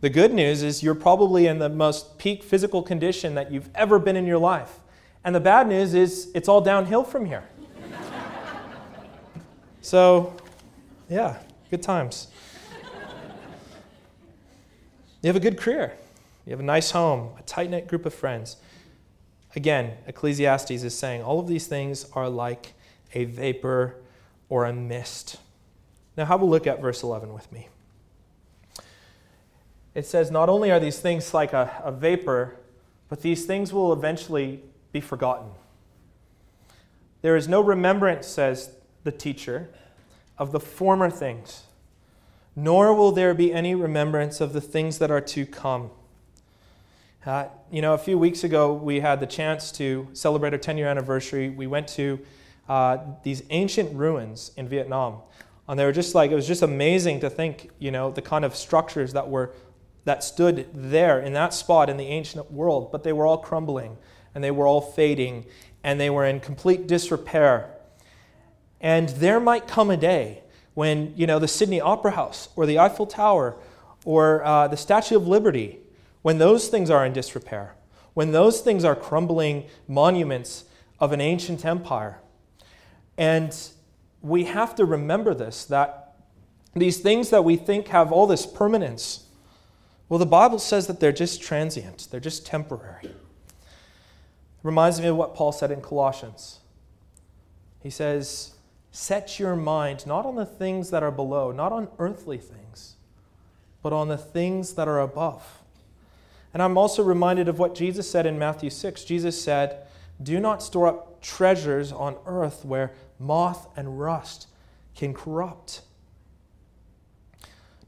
The 0.02 0.10
good 0.10 0.34
news 0.34 0.64
is 0.64 0.82
you're 0.82 0.96
probably 0.96 1.48
in 1.48 1.60
the 1.60 1.68
most 1.68 2.18
peak 2.18 2.44
physical 2.44 2.82
condition 2.82 3.36
that 3.36 3.52
you've 3.52 3.70
ever 3.76 4.00
been 4.00 4.16
in 4.16 4.26
your 4.26 4.38
life. 4.38 4.80
And 5.26 5.36
the 5.36 5.42
bad 5.42 5.68
news 5.68 5.94
is 5.94 6.32
it's 6.34 6.48
all 6.48 6.62
downhill 6.62 7.04
from 7.04 7.26
here. 7.26 7.44
So, 9.82 10.36
yeah, 11.10 11.38
good 11.70 11.84
times. 11.84 12.28
you 15.22 15.28
have 15.28 15.36
a 15.36 15.40
good 15.40 15.58
career, 15.58 15.94
you 16.46 16.52
have 16.52 16.60
a 16.60 16.64
nice 16.64 16.92
home, 16.92 17.32
a 17.38 17.44
tight 17.44 17.70
knit 17.70 17.88
group 17.88 18.06
of 18.06 18.14
friends. 18.14 18.58
Again, 19.56 19.94
Ecclesiastes 20.08 20.72
is 20.72 20.98
saying 20.98 21.24
all 21.24 21.40
of 21.40 21.48
these 21.48 21.68
things 21.68 22.06
are 22.14 22.30
like 22.30 22.74
a 23.14 23.26
vapor 23.26 23.96
or 24.48 24.66
a 24.66 24.74
mist. 24.74 25.38
Now, 26.18 26.26
have 26.26 26.42
a 26.42 26.46
look 26.46 26.68
at 26.68 26.82
verse 26.82 27.02
11 27.02 27.34
with 27.34 27.52
me. 27.52 27.70
It 29.96 30.06
says, 30.06 30.32
Not 30.32 30.50
only 30.50 30.72
are 30.72 30.80
these 30.80 31.00
things 31.00 31.34
like 31.34 31.54
a, 31.54 31.82
a 31.84 31.92
vapor, 31.92 32.58
but 33.10 33.22
these 33.22 33.46
things 33.46 33.74
will 33.74 33.92
eventually 33.92 34.62
be 34.92 35.02
forgotten. 35.02 35.50
There 37.22 37.36
is 37.36 37.48
no 37.48 37.62
remembrance, 37.62 38.28
says 38.28 38.72
the 39.04 39.12
teacher, 39.12 39.70
of 40.40 40.52
the 40.52 40.60
former 40.60 41.10
things, 41.10 41.64
nor 42.56 42.94
will 42.94 43.12
there 43.12 43.36
be 43.36 43.54
any 43.54 43.76
remembrance 43.76 44.42
of 44.42 44.54
the 44.54 44.62
things 44.62 44.98
that 44.98 45.12
are 45.12 45.22
to 45.22 45.46
come. 45.46 45.92
Uh, 47.26 47.46
you 47.70 47.82
know, 47.82 47.94
a 47.94 47.98
few 47.98 48.18
weeks 48.18 48.44
ago, 48.44 48.74
we 48.74 49.02
had 49.02 49.20
the 49.20 49.28
chance 49.28 49.72
to 49.74 50.08
celebrate 50.14 50.54
our 50.54 50.58
10 50.58 50.78
year 50.78 50.88
anniversary. 50.88 51.50
We 51.50 51.68
went 51.68 51.88
to 51.90 52.20
uh, 52.68 52.98
these 53.24 53.44
ancient 53.50 53.94
ruins 53.96 54.52
in 54.58 54.68
Vietnam. 54.68 55.18
And 55.68 55.78
they 55.78 55.86
were 55.86 55.92
just 55.92 56.16
like, 56.16 56.32
it 56.32 56.36
was 56.36 56.48
just 56.48 56.64
amazing 56.64 57.20
to 57.20 57.30
think, 57.30 57.70
you 57.78 57.92
know, 57.92 58.10
the 58.10 58.24
kind 58.24 58.44
of 58.44 58.56
structures 58.56 59.14
that 59.14 59.30
were 59.30 59.54
that 60.06 60.24
stood 60.24 60.68
there 60.74 61.20
in 61.20 61.34
that 61.34 61.54
spot 61.54 61.90
in 61.90 61.98
the 61.98 62.08
ancient 62.08 62.52
world, 62.52 62.92
but 62.92 63.04
they 63.04 63.14
were 63.14 63.28
all 63.28 63.38
crumbling 63.38 63.98
and 64.34 64.44
they 64.44 64.50
were 64.50 64.66
all 64.66 64.82
fading 64.82 65.46
and 65.84 66.00
they 66.00 66.10
were 66.10 66.26
in 66.26 66.40
complete 66.40 66.88
disrepair. 66.88 67.70
And 68.82 69.10
there 69.10 69.40
might 69.40 69.68
come 69.68 69.90
a 69.90 69.98
day 69.98 70.44
when, 70.74 71.14
you 71.16 71.28
know, 71.28 71.40
the 71.40 71.48
Sydney 71.48 71.82
Opera 71.82 72.12
House 72.12 72.50
or 72.56 72.66
the 72.66 72.80
Eiffel 72.80 73.06
Tower 73.06 73.58
or 74.06 74.44
uh, 74.46 74.68
the 74.68 74.78
Statue 74.78 75.18
of 75.18 75.28
Liberty, 75.28 75.80
when 76.22 76.38
those 76.38 76.70
things 76.70 76.90
are 76.90 77.06
in 77.06 77.14
disrepair, 77.14 77.76
when 78.14 78.32
those 78.32 78.62
things 78.62 78.84
are 78.86 78.96
crumbling 78.96 79.66
monuments 79.88 80.66
of 81.00 81.12
an 81.12 81.22
ancient 81.22 81.66
empire. 81.66 82.20
And 83.18 83.56
we 84.22 84.46
have 84.46 84.76
to 84.76 84.86
remember 84.86 85.34
this 85.34 85.66
that 85.66 86.16
these 86.76 87.00
things 87.00 87.30
that 87.32 87.44
we 87.44 87.56
think 87.56 87.88
have 87.90 88.12
all 88.12 88.28
this 88.28 88.46
permanence, 88.46 89.26
well, 90.08 90.20
the 90.20 90.26
Bible 90.26 90.60
says 90.60 90.88
that 90.88 91.00
they're 91.00 91.12
just 91.12 91.42
transient, 91.42 92.08
they're 92.12 92.20
just 92.20 92.46
temporary. 92.46 93.06
It 93.06 93.16
reminds 94.64 95.02
me 95.02 95.08
of 95.08 95.16
what 95.16 95.36
Paul 95.36 95.52
said 95.52 95.72
in 95.72 95.82
Colossians. 95.82 96.60
He 97.82 97.90
says, 97.90 98.52
Set 98.92 99.40
your 99.40 99.56
mind 99.56 100.08
not 100.08 100.26
on 100.26 100.36
the 100.36 100.46
things 100.46 100.90
that 100.90 101.04
are 101.04 101.12
below, 101.12 101.52
not 101.52 101.72
on 101.72 101.88
earthly 102.00 102.38
things, 102.38 102.96
but 103.82 103.94
on 103.94 104.08
the 104.08 104.18
things 104.18 104.74
that 104.74 104.88
are 104.88 105.00
above. 105.00 105.60
And 106.54 106.64
I'm 106.64 106.78
also 106.78 107.04
reminded 107.04 107.48
of 107.48 107.60
what 107.60 107.76
Jesus 107.76 108.10
said 108.10 108.26
in 108.26 108.40
Matthew 108.40 108.70
6. 108.70 109.04
Jesus 109.04 109.42
said, 109.42 109.86
Do 110.22 110.40
not 110.40 110.64
store 110.64 110.88
up 110.88 111.22
treasures 111.22 111.92
on 111.92 112.16
earth 112.26 112.66
where 112.66 112.94
moth 113.20 113.68
and 113.76 114.00
rust 114.00 114.48
can 114.96 115.14
corrupt. 115.14 115.82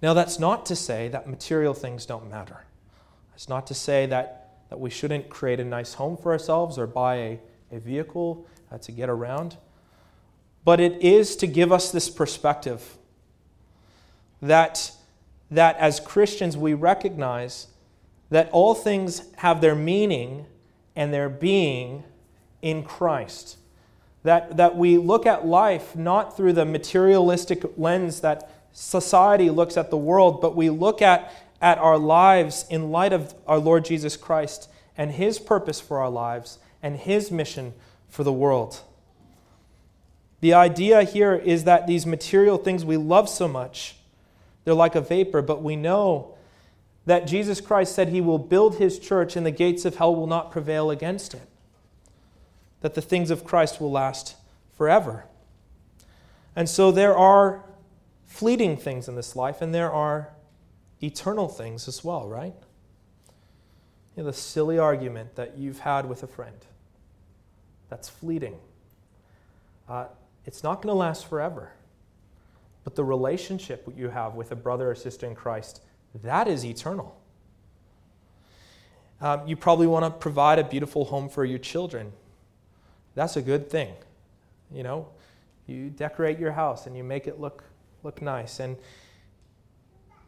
Now, 0.01 0.13
that's 0.13 0.39
not 0.39 0.65
to 0.67 0.75
say 0.75 1.09
that 1.09 1.27
material 1.27 1.73
things 1.73 2.05
don't 2.05 2.29
matter. 2.29 2.65
It's 3.35 3.49
not 3.49 3.67
to 3.67 3.73
say 3.73 4.05
that, 4.07 4.49
that 4.69 4.79
we 4.79 4.89
shouldn't 4.89 5.29
create 5.29 5.59
a 5.59 5.65
nice 5.65 5.95
home 5.95 6.17
for 6.17 6.31
ourselves 6.31 6.77
or 6.77 6.87
buy 6.87 7.15
a, 7.15 7.39
a 7.71 7.79
vehicle 7.79 8.45
uh, 8.71 8.77
to 8.79 8.91
get 8.91 9.09
around. 9.09 9.57
But 10.63 10.79
it 10.79 11.01
is 11.01 11.35
to 11.37 11.47
give 11.47 11.71
us 11.71 11.91
this 11.91 12.09
perspective 12.09 12.97
that, 14.41 14.91
that 15.49 15.77
as 15.77 15.99
Christians 15.99 16.57
we 16.57 16.73
recognize 16.73 17.67
that 18.29 18.49
all 18.51 18.73
things 18.73 19.23
have 19.37 19.61
their 19.61 19.75
meaning 19.75 20.45
and 20.95 21.13
their 21.13 21.29
being 21.29 22.03
in 22.61 22.83
Christ. 22.83 23.57
That, 24.23 24.57
that 24.57 24.75
we 24.75 24.97
look 24.97 25.25
at 25.25 25.45
life 25.45 25.95
not 25.95 26.37
through 26.37 26.53
the 26.53 26.65
materialistic 26.65 27.77
lens 27.77 28.21
that 28.21 28.49
society 28.71 29.49
looks 29.49 29.77
at 29.77 29.89
the 29.89 29.97
world, 29.97 30.41
but 30.41 30.55
we 30.55 30.69
look 30.69 31.01
at, 31.01 31.33
at 31.61 31.77
our 31.77 31.97
lives 31.97 32.65
in 32.69 32.91
light 32.91 33.13
of 33.13 33.33
our 33.47 33.57
Lord 33.57 33.83
Jesus 33.83 34.15
Christ 34.15 34.69
and 34.95 35.11
His 35.11 35.39
purpose 35.39 35.81
for 35.81 35.99
our 35.99 36.09
lives 36.09 36.59
and 36.83 36.97
His 36.97 37.31
mission 37.31 37.73
for 38.09 38.23
the 38.23 38.33
world. 38.33 38.81
The 40.41 40.53
idea 40.53 41.03
here 41.03 41.33
is 41.35 41.63
that 41.63 41.87
these 41.87 42.05
material 42.05 42.57
things 42.57 42.83
we 42.83 42.97
love 42.97 43.29
so 43.29 43.47
much, 43.47 43.95
they're 44.63 44.73
like 44.73 44.95
a 44.95 45.01
vapor, 45.01 45.41
but 45.41 45.61
we 45.63 45.75
know 45.75 46.35
that 47.05 47.27
Jesus 47.27 47.61
Christ 47.61 47.95
said 47.95 48.09
He 48.09 48.21
will 48.21 48.39
build 48.39 48.75
His 48.75 48.99
church 48.99 49.35
and 49.35 49.45
the 49.45 49.51
gates 49.51 49.85
of 49.85 49.95
hell 49.95 50.15
will 50.15 50.27
not 50.27 50.51
prevail 50.51 50.91
against 50.91 51.33
it 51.33 51.47
that 52.81 52.95
the 52.95 53.01
things 53.01 53.31
of 53.31 53.43
Christ 53.43 53.79
will 53.79 53.91
last 53.91 54.35
forever. 54.75 55.25
And 56.55 56.67
so 56.67 56.91
there 56.91 57.15
are 57.15 57.63
fleeting 58.25 58.75
things 58.75 59.07
in 59.07 59.15
this 59.15 59.35
life, 59.35 59.61
and 59.61 59.73
there 59.73 59.91
are 59.91 60.29
eternal 61.01 61.47
things 61.47 61.87
as 61.87 62.03
well, 62.03 62.27
right? 62.27 62.53
You 64.15 64.23
know, 64.23 64.25
the 64.25 64.33
silly 64.33 64.77
argument 64.77 65.35
that 65.35 65.57
you've 65.57 65.79
had 65.79 66.09
with 66.09 66.23
a 66.23 66.27
friend 66.27 66.57
that's 67.89 68.09
fleeting. 68.09 68.57
Uh, 69.87 70.05
it's 70.45 70.63
not 70.63 70.81
going 70.81 70.93
to 70.93 70.97
last 70.97 71.27
forever. 71.27 71.71
But 72.83 72.95
the 72.95 73.03
relationship 73.03 73.87
you 73.95 74.09
have 74.09 74.35
with 74.35 74.51
a 74.51 74.55
brother 74.55 74.89
or 74.89 74.95
sister 74.95 75.27
in 75.27 75.35
Christ, 75.35 75.81
that 76.23 76.47
is 76.47 76.65
eternal. 76.65 77.17
Um, 79.19 79.47
you 79.47 79.55
probably 79.55 79.85
want 79.85 80.03
to 80.05 80.09
provide 80.09 80.57
a 80.57 80.63
beautiful 80.63 81.05
home 81.05 81.29
for 81.29 81.45
your 81.45 81.59
children 81.59 82.11
that's 83.15 83.35
a 83.35 83.41
good 83.41 83.69
thing. 83.69 83.93
You 84.71 84.83
know, 84.83 85.07
you 85.67 85.89
decorate 85.89 86.39
your 86.39 86.53
house 86.53 86.87
and 86.87 86.95
you 86.95 87.03
make 87.03 87.27
it 87.27 87.39
look 87.39 87.63
look 88.03 88.21
nice 88.21 88.59
and 88.59 88.77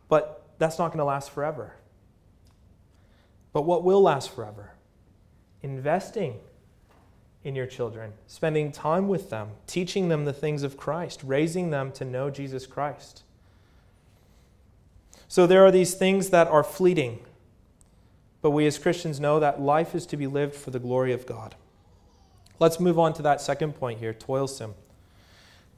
but 0.09 0.45
that's 0.59 0.77
not 0.77 0.89
going 0.89 0.99
to 0.99 1.05
last 1.05 1.31
forever. 1.31 1.75
But 3.51 3.63
what 3.63 3.83
will 3.83 4.01
last 4.01 4.33
forever? 4.33 4.73
Investing 5.61 6.39
in 7.43 7.55
your 7.55 7.65
children, 7.65 8.13
spending 8.27 8.71
time 8.71 9.07
with 9.07 9.29
them, 9.29 9.49
teaching 9.67 10.07
them 10.07 10.25
the 10.25 10.33
things 10.33 10.63
of 10.63 10.77
Christ, 10.77 11.21
raising 11.23 11.71
them 11.71 11.91
to 11.93 12.05
know 12.05 12.29
Jesus 12.29 12.65
Christ. 12.65 13.23
So 15.27 15.45
there 15.45 15.65
are 15.65 15.71
these 15.71 15.93
things 15.93 16.29
that 16.29 16.47
are 16.47 16.63
fleeting, 16.63 17.19
but 18.41 18.51
we 18.51 18.65
as 18.65 18.77
Christians 18.77 19.19
know 19.19 19.39
that 19.39 19.59
life 19.59 19.93
is 19.95 20.05
to 20.07 20.17
be 20.17 20.27
lived 20.27 20.55
for 20.55 20.71
the 20.71 20.79
glory 20.79 21.11
of 21.11 21.25
God. 21.25 21.55
Let's 22.59 22.79
move 22.79 22.99
on 22.99 23.13
to 23.13 23.21
that 23.23 23.41
second 23.41 23.73
point 23.73 23.99
here 23.99 24.13
toilsome. 24.13 24.75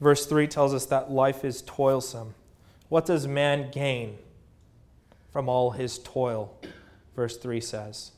Verse 0.00 0.26
3 0.26 0.46
tells 0.46 0.74
us 0.74 0.86
that 0.86 1.10
life 1.10 1.44
is 1.44 1.62
toilsome. 1.62 2.34
What 2.88 3.06
does 3.06 3.26
man 3.26 3.70
gain 3.70 4.18
from 5.32 5.48
all 5.48 5.70
his 5.72 5.98
toil? 5.98 6.54
Verse 7.16 7.36
3 7.36 7.60
says. 7.60 8.12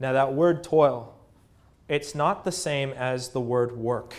Now, 0.00 0.12
that 0.12 0.32
word 0.32 0.62
toil, 0.64 1.13
it's 1.88 2.14
not 2.14 2.44
the 2.44 2.52
same 2.52 2.90
as 2.90 3.30
the 3.30 3.40
word 3.40 3.76
work. 3.76 4.14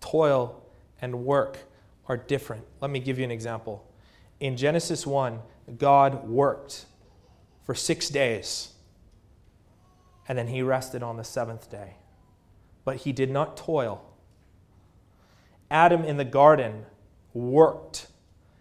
Toil 0.00 0.62
and 1.00 1.24
work 1.24 1.58
are 2.06 2.16
different. 2.16 2.64
Let 2.80 2.90
me 2.90 3.00
give 3.00 3.18
you 3.18 3.24
an 3.24 3.30
example. 3.30 3.84
In 4.40 4.56
Genesis 4.56 5.06
1, 5.06 5.40
God 5.76 6.28
worked 6.28 6.86
for 7.64 7.74
six 7.74 8.08
days, 8.08 8.72
and 10.28 10.38
then 10.38 10.48
he 10.48 10.62
rested 10.62 11.02
on 11.02 11.16
the 11.16 11.24
seventh 11.24 11.70
day 11.70 11.96
but 12.88 12.96
he 12.96 13.12
did 13.12 13.30
not 13.30 13.54
toil. 13.54 14.02
Adam 15.70 16.04
in 16.04 16.16
the 16.16 16.24
garden 16.24 16.86
worked. 17.34 18.06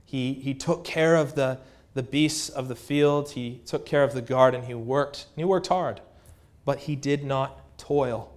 He, 0.03 0.33
he 0.33 0.53
took 0.53 0.83
care 0.83 1.15
of 1.15 1.35
the, 1.35 1.59
the 1.93 2.03
beasts 2.03 2.49
of 2.49 2.67
the 2.67 2.75
field, 2.75 3.31
he 3.31 3.61
took 3.65 3.85
care 3.85 4.03
of 4.03 4.11
the 4.11 4.21
garden, 4.21 4.63
he 4.63 4.73
worked. 4.73 5.27
He 5.37 5.45
worked 5.45 5.67
hard, 5.67 6.01
but 6.65 6.79
he 6.79 6.97
did 6.97 7.23
not 7.23 7.61
toil. 7.87 8.33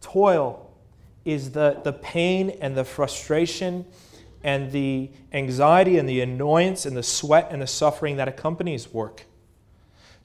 Toil 0.00 0.70
is 1.24 1.52
the, 1.52 1.80
the 1.84 1.92
pain 1.92 2.50
and 2.60 2.76
the 2.76 2.84
frustration 2.84 3.84
and 4.42 4.72
the 4.72 5.10
anxiety 5.32 5.98
and 5.98 6.08
the 6.08 6.20
annoyance 6.20 6.86
and 6.86 6.96
the 6.96 7.02
sweat 7.02 7.48
and 7.50 7.62
the 7.62 7.66
suffering 7.66 8.16
that 8.16 8.28
accompanies 8.28 8.92
work. 8.92 9.24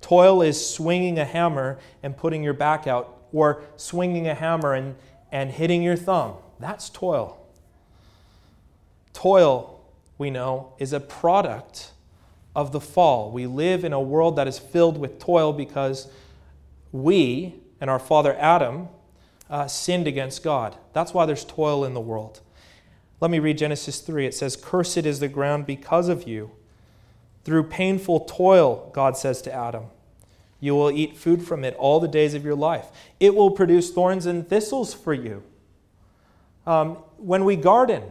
Toil 0.02 0.42
is 0.42 0.74
swinging 0.74 1.20
a 1.20 1.26
hammer 1.26 1.80
and 2.02 2.18
putting 2.18 2.44
your 2.44 2.54
back 2.54 2.88
out 2.88 3.26
or 3.32 3.64
swinging 3.76 4.28
a 4.28 4.34
hammer 4.34 4.74
and, 4.74 4.96
and 5.32 5.52
hitting 5.52 5.84
your 5.84 5.96
thumb. 5.96 6.36
That's 6.60 6.90
toil. 6.90 7.40
Toil, 9.14 9.82
we 10.18 10.30
know, 10.30 10.74
is 10.80 10.94
a 10.94 11.00
product 11.00 11.92
of 12.56 12.72
the 12.72 12.82
fall. 12.82 13.32
We 13.32 13.46
live 13.46 13.84
in 13.84 13.94
a 13.94 14.02
world 14.02 14.36
that 14.38 14.48
is 14.48 14.58
filled 14.58 14.98
with 14.98 15.20
toil 15.20 15.54
because 15.54 16.08
we 16.92 17.63
and 17.84 17.90
our 17.90 18.00
father 18.00 18.34
Adam 18.40 18.88
uh, 19.50 19.68
sinned 19.68 20.08
against 20.08 20.42
God. 20.42 20.78
That's 20.94 21.14
why 21.14 21.26
there's 21.26 21.44
toil 21.44 21.84
in 21.84 21.94
the 21.94 22.00
world. 22.00 22.40
Let 23.20 23.30
me 23.30 23.40
read 23.40 23.58
Genesis 23.58 24.00
3. 24.00 24.26
It 24.26 24.34
says, 24.34 24.56
Cursed 24.56 25.00
is 25.00 25.20
the 25.20 25.28
ground 25.28 25.66
because 25.66 26.08
of 26.08 26.26
you. 26.26 26.52
Through 27.44 27.64
painful 27.64 28.22
toil, 28.22 28.90
God 28.94 29.18
says 29.18 29.42
to 29.42 29.54
Adam, 29.54 29.88
you 30.62 30.76
will 30.76 30.92
eat 30.92 31.18
food 31.18 31.46
from 31.46 31.66
it 31.66 31.76
all 31.76 32.00
the 32.00 32.08
days 32.08 32.34
of 32.34 32.46
your 32.46 32.56
life. 32.56 32.88
It 33.20 33.36
will 33.36 33.52
produce 33.52 33.92
thorns 33.92 34.26
and 34.28 34.48
thistles 34.48 34.94
for 34.94 35.14
you. 35.14 35.44
Um, 36.66 37.00
when 37.18 37.44
we 37.44 37.58
garden 37.58 38.04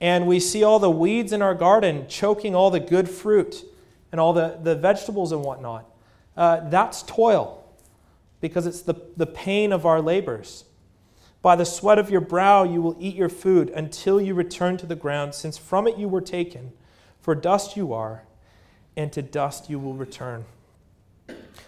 and 0.00 0.26
we 0.26 0.40
see 0.40 0.64
all 0.64 0.80
the 0.80 0.90
weeds 0.90 1.32
in 1.32 1.42
our 1.42 1.54
garden 1.54 2.08
choking 2.08 2.56
all 2.56 2.72
the 2.72 2.80
good 2.80 3.08
fruit 3.08 3.64
and 4.10 4.20
all 4.20 4.32
the, 4.32 4.58
the 4.60 4.74
vegetables 4.74 5.30
and 5.30 5.44
whatnot, 5.44 5.88
uh, 6.36 6.68
that's 6.68 7.04
toil 7.04 7.57
because 8.40 8.66
it's 8.66 8.82
the, 8.82 8.94
the 9.16 9.26
pain 9.26 9.72
of 9.72 9.84
our 9.84 10.00
labors. 10.00 10.64
By 11.42 11.56
the 11.56 11.64
sweat 11.64 11.98
of 11.98 12.10
your 12.10 12.20
brow 12.20 12.64
you 12.64 12.82
will 12.82 12.96
eat 12.98 13.14
your 13.14 13.28
food 13.28 13.70
until 13.70 14.20
you 14.20 14.34
return 14.34 14.76
to 14.78 14.86
the 14.86 14.96
ground, 14.96 15.34
since 15.34 15.56
from 15.56 15.86
it 15.86 15.96
you 15.96 16.08
were 16.08 16.20
taken. 16.20 16.72
For 17.20 17.34
dust 17.34 17.76
you 17.76 17.92
are, 17.92 18.24
and 18.96 19.12
to 19.12 19.22
dust 19.22 19.70
you 19.70 19.78
will 19.78 19.94
return. 19.94 20.44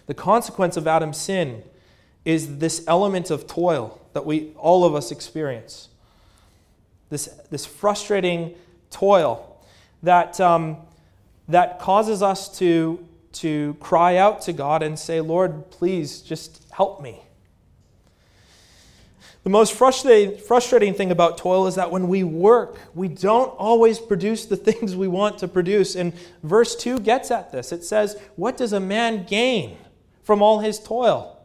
The 0.07 0.13
consequence 0.13 0.75
of 0.75 0.87
Adam's 0.87 1.17
sin 1.17 1.63
is 2.25 2.57
this 2.57 2.83
element 2.87 3.31
of 3.31 3.47
toil 3.47 4.01
that 4.13 4.25
we 4.25 4.51
all 4.57 4.83
of 4.83 4.93
us 4.93 5.11
experience. 5.11 5.89
This, 7.09 7.25
this 7.49 7.65
frustrating 7.65 8.55
toil 8.89 9.59
that, 10.03 10.39
um, 10.39 10.77
that 11.47 11.79
causes 11.79 12.21
us 12.21 12.57
to, 12.59 13.05
to 13.33 13.75
cry 13.79 14.17
out 14.17 14.41
to 14.43 14.53
God 14.53 14.83
and 14.83 14.97
say, 14.97 15.21
Lord, 15.21 15.71
please 15.71 16.21
just 16.21 16.60
help 16.71 17.01
me. 17.01 17.21
The 19.43 19.49
most 19.49 19.73
frustrating, 19.73 20.93
thing 20.93 21.09
about 21.09 21.39
toil 21.39 21.65
is 21.65 21.75
that 21.75 21.89
when 21.89 22.07
we 22.07 22.23
work, 22.23 22.77
we 22.93 23.07
don't 23.07 23.49
always 23.57 23.97
produce 23.97 24.45
the 24.45 24.57
things 24.57 24.95
we 24.95 25.07
want 25.07 25.39
to 25.39 25.47
produce. 25.47 25.95
And 25.95 26.13
verse 26.43 26.75
2 26.75 26.99
gets 26.99 27.31
at 27.31 27.51
this. 27.51 27.71
It 27.71 27.83
says, 27.83 28.21
What 28.35 28.55
does 28.55 28.73
a 28.73 28.79
man 28.79 29.25
gain 29.25 29.77
from 30.21 30.43
all 30.43 30.59
his 30.59 30.79
toil? 30.79 31.39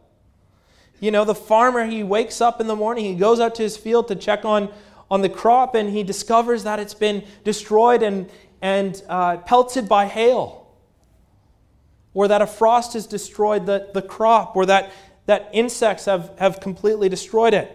You 0.99 1.11
know, 1.11 1.25
the 1.25 1.35
farmer, 1.35 1.85
he 1.85 2.03
wakes 2.03 2.39
up 2.39 2.61
in 2.61 2.67
the 2.67 2.75
morning, 2.75 3.05
he 3.05 3.15
goes 3.15 3.39
out 3.39 3.55
to 3.55 3.63
his 3.63 3.77
field 3.77 4.07
to 4.09 4.15
check 4.15 4.45
on, 4.45 4.71
on 5.09 5.21
the 5.21 5.29
crop, 5.29 5.73
and 5.73 5.89
he 5.89 6.03
discovers 6.03 6.63
that 6.63 6.79
it's 6.79 6.95
been 6.95 7.23
destroyed 7.43 8.03
and, 8.03 8.29
and 8.61 9.01
uh, 9.09 9.37
pelted 9.37 9.89
by 9.89 10.05
hail. 10.05 10.67
Or 12.13 12.27
that 12.27 12.41
a 12.41 12.47
frost 12.47 12.93
has 12.93 13.05
destroyed 13.05 13.67
the, 13.67 13.89
the 13.93 14.01
crop, 14.01 14.55
or 14.55 14.65
that, 14.67 14.91
that 15.27 15.49
insects 15.53 16.05
have, 16.05 16.31
have 16.39 16.59
completely 16.59 17.07
destroyed 17.07 17.53
it. 17.53 17.73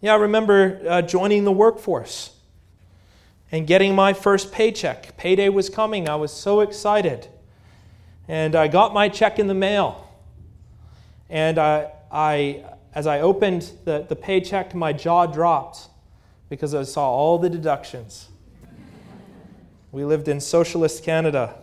Yeah, 0.00 0.12
I 0.12 0.16
remember 0.16 0.82
uh, 0.86 1.02
joining 1.02 1.44
the 1.44 1.52
workforce 1.52 2.36
and 3.50 3.66
getting 3.66 3.94
my 3.94 4.12
first 4.12 4.52
paycheck. 4.52 5.16
Payday 5.16 5.48
was 5.48 5.70
coming. 5.70 6.08
I 6.08 6.16
was 6.16 6.32
so 6.32 6.60
excited. 6.60 7.28
And 8.28 8.54
I 8.54 8.68
got 8.68 8.92
my 8.92 9.08
check 9.08 9.38
in 9.38 9.46
the 9.46 9.54
mail. 9.54 10.06
And 11.30 11.58
I, 11.58 11.90
I 12.12 12.64
as 12.94 13.06
I 13.06 13.20
opened 13.20 13.72
the, 13.84 14.06
the 14.08 14.16
paycheck, 14.16 14.74
my 14.74 14.92
jaw 14.92 15.26
dropped 15.26 15.88
because 16.48 16.74
I 16.74 16.84
saw 16.84 17.08
all 17.10 17.38
the 17.38 17.50
deductions. 17.50 18.28
we 19.90 20.04
lived 20.04 20.28
in 20.28 20.40
socialist 20.40 21.02
Canada. 21.02 21.54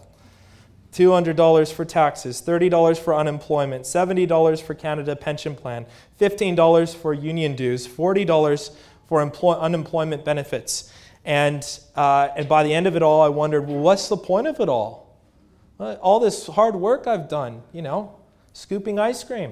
$200 0.92 1.72
for 1.72 1.86
taxes, 1.86 2.42
$30 2.42 3.00
for 3.00 3.16
unemployment, 3.16 3.86
$70 3.86 4.62
for 4.62 4.74
Canada 4.74 5.16
pension 5.16 5.56
plan, 5.56 5.86
$15 6.20 6.96
for 6.96 7.14
union 7.14 7.56
dues, 7.56 7.88
$40 7.88 8.76
for 9.08 9.22
employ- 9.22 9.56
unemployment 9.56 10.26
benefits. 10.26 10.92
And, 11.24 11.66
uh, 11.96 12.30
and 12.36 12.50
by 12.50 12.64
the 12.64 12.74
end 12.74 12.88
of 12.88 12.96
it 12.96 13.04
all, 13.04 13.22
I 13.22 13.30
wondered, 13.30 13.68
well, 13.68 13.78
what's 13.78 14.10
the 14.10 14.18
point 14.18 14.48
of 14.48 14.60
it 14.60 14.70
all? 14.70 15.02
all 15.80 16.20
this 16.20 16.46
hard 16.46 16.76
work 16.76 17.08
I've 17.08 17.28
done, 17.28 17.64
you 17.74 17.82
know, 17.82 18.16
scooping 18.54 19.00
ice 19.00 19.24
cream. 19.24 19.52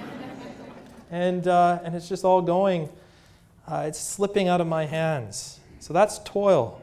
and, 1.10 1.46
uh, 1.46 1.80
and 1.84 1.94
it's 1.94 2.08
just 2.08 2.24
all 2.24 2.40
going, 2.40 2.88
uh, 3.68 3.84
it's 3.86 4.00
slipping 4.00 4.48
out 4.48 4.60
of 4.60 4.66
my 4.66 4.86
hands. 4.86 5.60
So 5.80 5.92
that's 5.92 6.18
toil. 6.20 6.81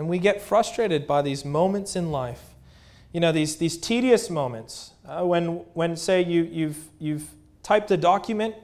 And 0.00 0.08
we 0.08 0.18
get 0.18 0.40
frustrated 0.40 1.06
by 1.06 1.20
these 1.20 1.44
moments 1.44 1.94
in 1.94 2.10
life. 2.10 2.54
You 3.12 3.20
know, 3.20 3.32
these, 3.32 3.56
these 3.56 3.76
tedious 3.76 4.30
moments 4.30 4.92
uh, 5.06 5.26
when, 5.26 5.56
when, 5.74 5.94
say, 5.94 6.24
you, 6.24 6.44
you've, 6.44 6.78
you've 6.98 7.28
typed 7.62 7.90
a 7.90 7.98
document 7.98 8.54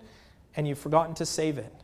and 0.56 0.66
you've 0.66 0.78
forgotten 0.78 1.14
to 1.16 1.26
save 1.26 1.58
it. 1.58 1.74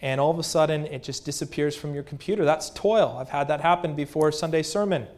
And 0.00 0.20
all 0.20 0.30
of 0.30 0.38
a 0.38 0.44
sudden, 0.44 0.86
it 0.86 1.02
just 1.02 1.24
disappears 1.24 1.74
from 1.74 1.94
your 1.94 2.04
computer. 2.04 2.44
That's 2.44 2.70
toil. 2.70 3.16
I've 3.18 3.30
had 3.30 3.48
that 3.48 3.60
happen 3.60 3.96
before 3.96 4.30
Sunday 4.30 4.62
sermon. 4.62 5.08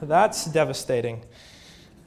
That's 0.00 0.46
devastating. 0.46 1.22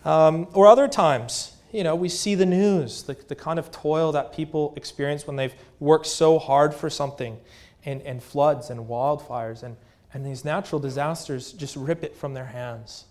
Um, 0.04 0.48
or 0.54 0.66
other 0.66 0.88
times, 0.88 1.56
you 1.72 1.84
know, 1.84 1.94
we 1.94 2.10
see 2.10 2.34
the 2.34 2.48
news, 2.48 3.04
the, 3.04 3.14
the 3.28 3.36
kind 3.36 3.60
of 3.60 3.70
toil 3.70 4.12
that 4.14 4.34
people 4.34 4.74
experience 4.76 5.28
when 5.28 5.36
they've 5.36 5.54
worked 5.80 6.08
so 6.08 6.40
hard 6.40 6.74
for 6.74 6.90
something, 6.90 7.38
and, 7.86 8.02
and 8.02 8.24
floods 8.24 8.72
and 8.72 8.88
wildfires 8.88 9.62
and 9.62 9.78
and 10.14 10.26
these 10.26 10.44
natural 10.44 10.80
disasters 10.80 11.54
just 11.54 11.76
rip 11.76 12.04
it 12.04 12.16
from 12.16 12.34
their 12.34 12.46
hands. 12.46 13.06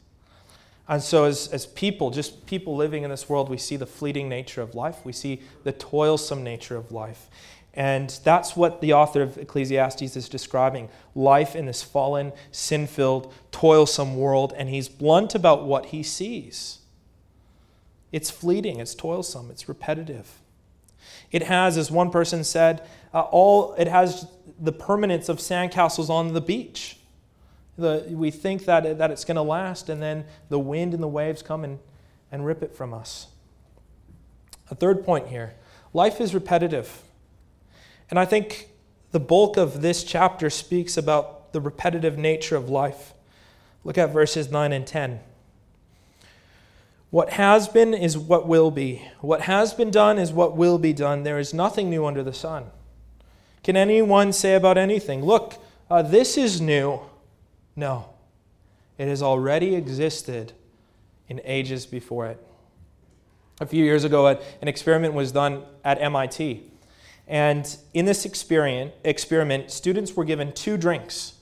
And 0.88 1.02
so, 1.02 1.24
as, 1.24 1.48
as 1.48 1.66
people, 1.66 2.10
just 2.10 2.46
people 2.46 2.74
living 2.74 3.04
in 3.04 3.10
this 3.10 3.28
world, 3.28 3.48
we 3.48 3.58
see 3.58 3.76
the 3.76 3.86
fleeting 3.86 4.28
nature 4.28 4.60
of 4.60 4.74
life. 4.74 4.96
We 5.04 5.12
see 5.12 5.40
the 5.62 5.72
toilsome 5.72 6.42
nature 6.42 6.76
of 6.76 6.90
life. 6.90 7.28
And 7.74 8.10
that's 8.24 8.56
what 8.56 8.80
the 8.80 8.92
author 8.92 9.22
of 9.22 9.38
Ecclesiastes 9.38 10.16
is 10.16 10.28
describing 10.28 10.88
life 11.14 11.54
in 11.54 11.66
this 11.66 11.82
fallen, 11.82 12.32
sin 12.50 12.88
filled, 12.88 13.32
toilsome 13.52 14.16
world. 14.16 14.52
And 14.56 14.68
he's 14.68 14.88
blunt 14.88 15.36
about 15.36 15.64
what 15.64 15.86
he 15.86 16.02
sees. 16.02 16.80
It's 18.10 18.28
fleeting, 18.28 18.80
it's 18.80 18.96
toilsome, 18.96 19.50
it's 19.50 19.68
repetitive. 19.68 20.40
It 21.32 21.44
has, 21.44 21.76
as 21.76 21.90
one 21.90 22.10
person 22.10 22.44
said, 22.44 22.86
uh, 23.14 23.20
all 23.20 23.74
it 23.74 23.86
has 23.86 24.26
the 24.58 24.72
permanence 24.72 25.28
of 25.28 25.38
sandcastles 25.38 26.10
on 26.10 26.34
the 26.34 26.40
beach. 26.40 26.98
The, 27.78 28.04
we 28.10 28.30
think 28.30 28.64
that, 28.66 28.98
that 28.98 29.10
it's 29.10 29.24
going 29.24 29.36
to 29.36 29.42
last, 29.42 29.88
and 29.88 30.02
then 30.02 30.24
the 30.48 30.58
wind 30.58 30.92
and 30.92 31.02
the 31.02 31.08
waves 31.08 31.42
come 31.42 31.64
and, 31.64 31.78
and 32.30 32.44
rip 32.44 32.62
it 32.62 32.74
from 32.74 32.92
us. 32.92 33.28
A 34.70 34.74
third 34.74 35.04
point 35.04 35.28
here 35.28 35.54
life 35.92 36.20
is 36.20 36.34
repetitive. 36.34 37.02
And 38.10 38.18
I 38.18 38.24
think 38.24 38.68
the 39.12 39.20
bulk 39.20 39.56
of 39.56 39.82
this 39.82 40.04
chapter 40.04 40.50
speaks 40.50 40.96
about 40.96 41.52
the 41.52 41.60
repetitive 41.60 42.18
nature 42.18 42.56
of 42.56 42.68
life. 42.68 43.14
Look 43.82 43.98
at 43.98 44.12
verses 44.12 44.50
9 44.50 44.72
and 44.72 44.86
10. 44.86 45.20
What 47.10 47.30
has 47.30 47.68
been 47.68 47.92
is 47.92 48.16
what 48.16 48.46
will 48.46 48.70
be. 48.70 49.02
What 49.20 49.42
has 49.42 49.74
been 49.74 49.90
done 49.90 50.18
is 50.18 50.32
what 50.32 50.56
will 50.56 50.78
be 50.78 50.92
done. 50.92 51.24
There 51.24 51.38
is 51.38 51.52
nothing 51.52 51.90
new 51.90 52.06
under 52.06 52.22
the 52.22 52.32
sun. 52.32 52.66
Can 53.64 53.76
anyone 53.76 54.32
say 54.32 54.54
about 54.54 54.78
anything, 54.78 55.24
look, 55.24 55.62
uh, 55.90 56.02
this 56.02 56.38
is 56.38 56.60
new? 56.60 57.00
No. 57.74 58.10
It 58.96 59.08
has 59.08 59.22
already 59.22 59.74
existed 59.74 60.52
in 61.28 61.40
ages 61.44 61.84
before 61.84 62.26
it. 62.26 62.46
A 63.60 63.66
few 63.66 63.84
years 63.84 64.04
ago, 64.04 64.26
an 64.28 64.68
experiment 64.68 65.12
was 65.12 65.32
done 65.32 65.64
at 65.84 66.00
MIT. 66.00 66.62
And 67.26 67.76
in 67.92 68.06
this 68.06 68.24
experiment, 68.24 68.92
experiment 69.04 69.70
students 69.70 70.14
were 70.14 70.24
given 70.24 70.52
two 70.52 70.76
drinks. 70.76 71.34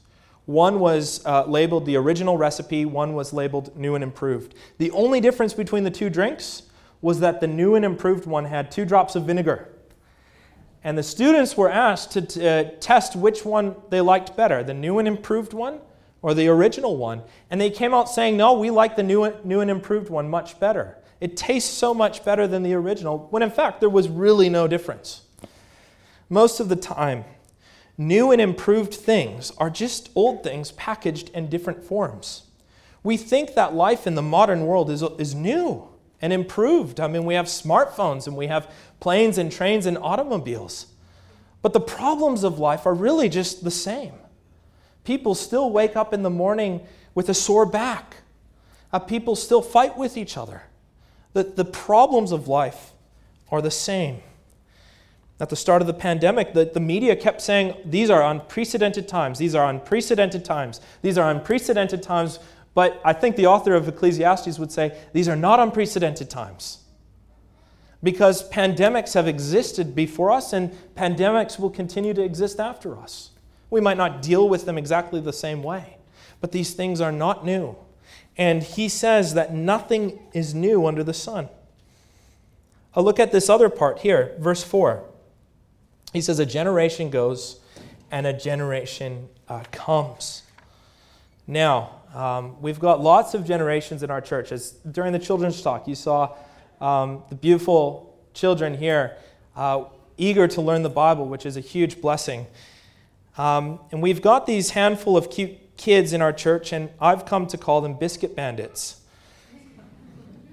One 0.49 0.81
was 0.81 1.25
uh, 1.25 1.45
labeled 1.47 1.87
the 1.87 1.97
original 1.97 2.37
recipe, 2.37 2.85
one 2.85 3.15
was 3.15 3.33
labeled 3.33 3.77
new 3.77 3.95
and 3.95 4.03
improved. 4.03 4.55
The 4.79 4.91
only 4.91 5.21
difference 5.21 5.55
between 5.55 5.85
the 5.85 5.91
two 5.91 6.11
drinks 6.11 6.63
was 7.01 7.21
that 7.21 7.41
the 7.41 7.47
new 7.47 7.75
and 7.75 7.85
improved 7.85 8.27
one 8.27 8.47
had 8.47 8.71
two 8.71 8.85
drops 8.85 9.15
of 9.15 9.25
vinegar 9.25 9.69
and 10.85 10.97
the 10.97 11.03
students 11.03 11.57
were 11.57 11.71
asked 11.71 12.13
to 12.13 12.23
t- 12.23 12.49
uh, 12.49 12.65
test 12.81 13.17
which 13.17 13.45
one 13.45 13.75
they 13.91 14.01
liked 14.01 14.37
better, 14.37 14.63
the 14.63 14.75
new 14.75 14.99
and 14.99 15.09
improved 15.09 15.53
one 15.53 15.81
or 16.23 16.35
the 16.35 16.49
original 16.49 16.97
one. 16.97 17.23
And 17.51 17.61
they 17.61 17.71
came 17.71 17.95
out 17.95 18.09
saying, 18.09 18.37
no, 18.37 18.55
we 18.55 18.71
like 18.71 18.97
the 18.97 19.03
new, 19.03 19.33
new 19.45 19.61
and 19.61 19.71
improved 19.71 20.09
one 20.09 20.29
much 20.29 20.59
better. 20.61 20.97
It 21.21 21.37
tastes 21.37 21.71
so 21.71 21.93
much 21.93 22.25
better 22.25 22.47
than 22.47 22.63
the 22.63 22.75
original, 22.75 23.27
when 23.31 23.43
in 23.43 23.51
fact 23.51 23.81
there 23.81 23.89
was 23.89 24.09
really 24.09 24.49
no 24.49 24.69
difference. 24.69 25.23
Most 26.29 26.61
of 26.61 26.69
the 26.69 26.77
time, 26.77 27.25
new 27.99 28.31
and 28.31 28.41
improved 28.41 28.95
things 28.95 29.51
are 29.59 29.69
just 29.69 30.09
old 30.15 30.45
things 30.45 30.73
packaged 30.73 31.29
in 31.31 31.49
different 31.49 31.85
forms. 31.85 32.45
We 33.03 33.17
think 33.17 33.55
that 33.55 33.75
life 33.75 34.07
in 34.07 34.15
the 34.15 34.23
modern 34.23 34.67
world 34.67 34.91
is, 34.91 35.03
is 35.19 35.35
new 35.35 35.89
and 36.23 36.33
improved. 36.33 37.01
I 37.01 37.09
mean, 37.09 37.25
we 37.25 37.35
have 37.35 37.47
smartphones 37.47 38.27
and 38.27 38.37
we 38.37 38.47
have 38.47 38.73
planes 39.01 39.37
and 39.37 39.51
trains 39.51 39.85
and 39.87 39.99
automobiles. 39.99 40.87
But 41.61 41.73
the 41.73 41.81
problems 41.81 42.45
of 42.45 42.59
life 42.59 42.87
are 42.87 42.95
really 42.95 43.29
just 43.29 43.65
the 43.65 43.71
same. 43.71 44.15
People 45.05 45.35
still 45.35 45.71
wake 45.71 45.97
up 45.97 46.13
in 46.13 46.23
the 46.23 46.31
morning 46.31 46.87
with 47.15 47.29
a 47.29 47.35
sore 47.35 47.67
back. 47.67 48.19
Uh, 48.93 48.99
people 48.99 49.35
still 49.35 49.63
fight 49.63 49.97
with 49.97 50.17
each 50.17 50.37
other. 50.37 50.63
The, 51.33 51.43
the 51.43 51.65
problems 51.65 52.33
of 52.33 52.49
life 52.49 52.93
are 53.51 53.61
the 53.61 53.71
same. 53.71 54.23
At 55.41 55.51
the 55.51 55.57
start 55.57 55.83
of 55.83 55.87
the 55.87 55.95
pandemic, 55.95 56.53
the, 56.53 56.65
the 56.65 56.81
media 56.81 57.15
kept 57.15 57.41
saying, 57.41 57.75
These 57.85 58.11
are 58.11 58.23
unprecedented 58.23 59.07
times. 59.07 59.39
These 59.39 59.55
are 59.55 59.69
unprecedented 59.71 60.45
times. 60.45 60.81
These 61.03 61.17
are 61.17 61.31
unprecedented 61.31 62.03
times. 62.03 62.41
But 62.75 63.01
I 63.05 63.13
think 63.13 63.37
the 63.37 63.47
author 63.47 63.75
of 63.75 63.87
Ecclesiastes 63.87 64.59
would 64.59 64.73
say, 64.73 64.99
These 65.13 65.29
are 65.29 65.37
not 65.37 65.61
unprecedented 65.61 66.29
times. 66.29 66.79
Because 68.03 68.49
pandemics 68.51 69.15
have 69.15 69.29
existed 69.29 69.95
before 69.95 70.31
us, 70.33 70.53
and 70.53 70.73
pandemics 70.97 71.59
will 71.59 71.71
continue 71.71 72.15
to 72.15 72.23
exist 72.23 72.59
after 72.59 72.99
us. 72.99 73.31
We 73.71 73.81
might 73.81 73.97
not 73.97 74.23
deal 74.23 74.49
with 74.49 74.67
them 74.67 74.79
exactly 74.79 75.21
the 75.21 75.33
same 75.33 75.63
way, 75.63 75.99
but 76.41 76.53
these 76.53 76.75
things 76.75 77.01
are 77.01 77.13
not 77.13 77.45
new. 77.45 77.77
And 78.37 78.63
he 78.63 78.89
says 78.89 79.35
that 79.35 79.53
nothing 79.53 80.21
is 80.33 80.55
new 80.55 80.87
under 80.87 81.03
the 81.03 81.13
sun. 81.13 81.49
A 82.95 83.03
look 83.03 83.19
at 83.19 83.33
this 83.33 83.49
other 83.49 83.69
part 83.69 83.99
here, 84.01 84.35
verse 84.39 84.63
4. 84.63 85.05
He 86.13 86.21
says, 86.21 86.39
A 86.39 86.47
generation 86.47 87.11
goes 87.11 87.61
and 88.11 88.27
a 88.27 88.33
generation 88.33 89.29
uh, 89.49 89.65
comes. 89.71 90.43
Now, 91.47 92.03
um, 92.15 92.61
we've 92.61 92.81
got 92.81 93.01
lots 93.03 93.35
of 93.35 93.45
generations 93.45 94.03
in 94.03 94.11
our 94.11 94.21
church. 94.21 94.53
As 94.53 94.73
during 94.91 95.13
the 95.13 95.19
children's 95.19 95.61
talk, 95.61 95.87
you 95.87 95.95
saw 95.95 96.35
um, 96.81 97.23
the 97.29 97.35
beautiful 97.35 98.17
children 98.35 98.75
here 98.75 99.17
uh, 99.57 99.85
eager 100.17 100.49
to 100.49 100.61
learn 100.61 100.83
the 100.83 100.91
Bible, 100.91 101.27
which 101.27 101.45
is 101.45 101.57
a 101.57 101.61
huge 101.61 102.01
blessing. 102.01 102.47
Um, 103.37 103.81
and 103.93 104.03
we've 104.03 104.23
got 104.23 104.47
these 104.47 104.71
handful 104.71 105.17
of 105.17 105.31
cute 105.31 105.77
kids 105.77 106.13
in 106.13 106.23
our 106.23 106.33
church, 106.33 106.73
and 106.73 106.91
I've 107.01 107.25
come 107.25 107.47
to 107.49 107.59
call 107.59 107.81
them 107.81 107.95
biscuit 107.95 108.35
bandits. 108.35 109.01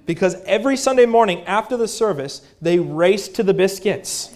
Because 0.04 0.36
every 0.44 0.76
Sunday 0.76 1.06
morning 1.06 1.42
after 1.44 1.76
the 1.76 1.88
service, 1.88 2.46
they 2.62 2.78
race 2.78 3.26
to 3.28 3.42
the 3.42 3.54
biscuits 3.54 4.35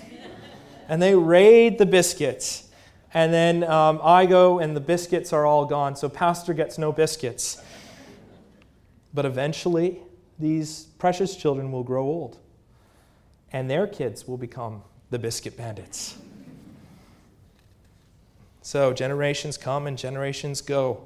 and 0.91 1.01
they 1.01 1.15
raid 1.15 1.79
the 1.79 1.87
biscuits. 1.87 2.69
And 3.15 3.33
then 3.33 3.63
um, 3.63 4.01
I 4.03 4.27
go, 4.27 4.59
and 4.59 4.75
the 4.77 4.81
biscuits 4.81 5.33
are 5.33 5.47
all 5.47 5.65
gone. 5.65 5.95
So, 5.95 6.09
Pastor 6.09 6.53
gets 6.53 6.79
no 6.79 6.91
biscuits. 6.91 7.63
But 9.15 9.25
eventually, 9.25 10.01
these 10.39 10.85
precious 10.99 11.37
children 11.37 11.71
will 11.71 11.85
grow 11.85 12.03
old, 12.03 12.39
and 13.53 13.71
their 13.71 13.87
kids 13.87 14.27
will 14.27 14.37
become 14.37 14.83
the 15.11 15.19
biscuit 15.19 15.57
bandits. 15.57 16.19
So, 18.61 18.93
generations 18.93 19.57
come 19.57 19.87
and 19.87 19.97
generations 19.97 20.61
go. 20.61 21.05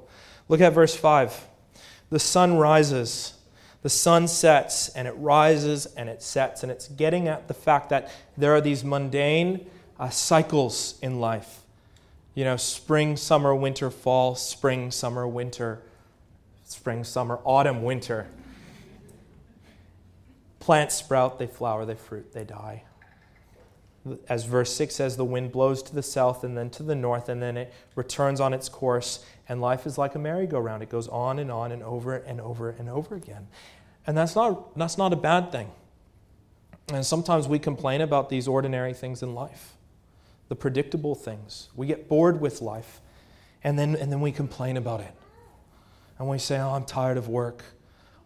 Look 0.49 0.61
at 0.61 0.73
verse 0.73 0.95
5. 0.95 1.47
The 2.09 2.19
sun 2.19 2.57
rises, 2.57 3.35
the 3.83 3.89
sun 3.89 4.27
sets, 4.27 4.89
and 4.89 5.07
it 5.07 5.13
rises 5.17 5.85
and 5.85 6.09
it 6.09 6.23
sets. 6.23 6.63
And 6.63 6.71
it's 6.71 6.87
getting 6.87 7.27
at 7.27 7.47
the 7.47 7.53
fact 7.53 7.89
that 7.89 8.11
there 8.35 8.55
are 8.55 8.61
these 8.61 8.83
mundane 8.83 9.67
uh, 9.99 10.09
cycles 10.09 10.99
in 11.01 11.19
life. 11.19 11.61
You 12.33 12.43
know, 12.43 12.57
spring, 12.57 13.15
summer, 13.15 13.55
winter, 13.55 13.89
fall, 13.89 14.35
spring, 14.35 14.91
summer, 14.91 15.27
winter, 15.27 15.81
spring, 16.65 17.03
summer, 17.03 17.39
autumn, 17.45 17.83
winter. 17.83 18.27
Plants 20.59 20.95
sprout, 20.95 21.39
they 21.39 21.47
flower, 21.47 21.85
they 21.85 21.95
fruit, 21.95 22.33
they 22.33 22.43
die. 22.43 22.83
As 24.27 24.45
verse 24.45 24.75
6 24.75 24.93
says, 24.93 25.17
the 25.17 25.25
wind 25.25 25.51
blows 25.51 25.81
to 25.83 25.95
the 25.95 26.03
south 26.03 26.43
and 26.43 26.57
then 26.57 26.69
to 26.71 26.83
the 26.83 26.93
north, 26.93 27.29
and 27.29 27.41
then 27.41 27.55
it 27.55 27.73
returns 27.95 28.39
on 28.39 28.53
its 28.53 28.67
course, 28.67 29.25
and 29.47 29.61
life 29.61 29.87
is 29.87 29.97
like 29.97 30.13
a 30.13 30.19
merry-go-round. 30.19 30.83
It 30.83 30.89
goes 30.89 31.07
on 31.07 31.39
and 31.39 31.49
on 31.49 31.71
and 31.71 31.81
over 31.81 32.15
and 32.15 32.41
over 32.41 32.69
and 32.69 32.89
over 32.89 33.15
again. 33.15 33.47
And 34.05 34.17
that's 34.17 34.35
not, 34.35 34.77
that's 34.77 34.97
not 34.97 35.13
a 35.13 35.15
bad 35.15 35.51
thing. 35.51 35.71
And 36.89 37.05
sometimes 37.05 37.47
we 37.47 37.57
complain 37.57 38.01
about 38.01 38.29
these 38.29 38.47
ordinary 38.47 38.93
things 38.93 39.23
in 39.23 39.33
life 39.33 39.74
the 40.47 40.55
predictable 40.55 41.15
things. 41.15 41.69
We 41.75 41.87
get 41.87 42.07
bored 42.07 42.39
with 42.39 42.61
life, 42.61 43.01
and 43.63 43.77
then, 43.77 43.95
and 43.95 44.11
then 44.11 44.21
we 44.21 44.31
complain 44.31 44.77
about 44.77 45.01
it. 45.01 45.11
And 46.19 46.27
we 46.27 46.37
say, 46.37 46.59
Oh, 46.59 46.71
I'm 46.71 46.85
tired 46.85 47.17
of 47.17 47.27
work, 47.27 47.63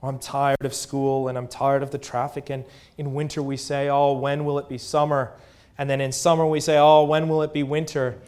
or 0.01 0.09
I'm 0.09 0.19
tired 0.19 0.63
of 0.63 0.73
school, 0.73 1.27
and 1.27 1.37
I'm 1.37 1.47
tired 1.47 1.83
of 1.83 1.91
the 1.91 1.97
traffic. 1.97 2.49
And 2.49 2.65
in 2.97 3.13
winter, 3.13 3.41
we 3.41 3.57
say, 3.57 3.89
Oh, 3.89 4.13
when 4.13 4.45
will 4.45 4.59
it 4.59 4.69
be 4.69 4.77
summer? 4.77 5.33
And 5.77 5.89
then 5.89 6.01
in 6.01 6.11
summer, 6.11 6.45
we 6.45 6.59
say, 6.59 6.77
Oh, 6.77 7.03
when 7.03 7.29
will 7.29 7.41
it 7.41 7.53
be 7.53 7.63
winter? 7.63 8.19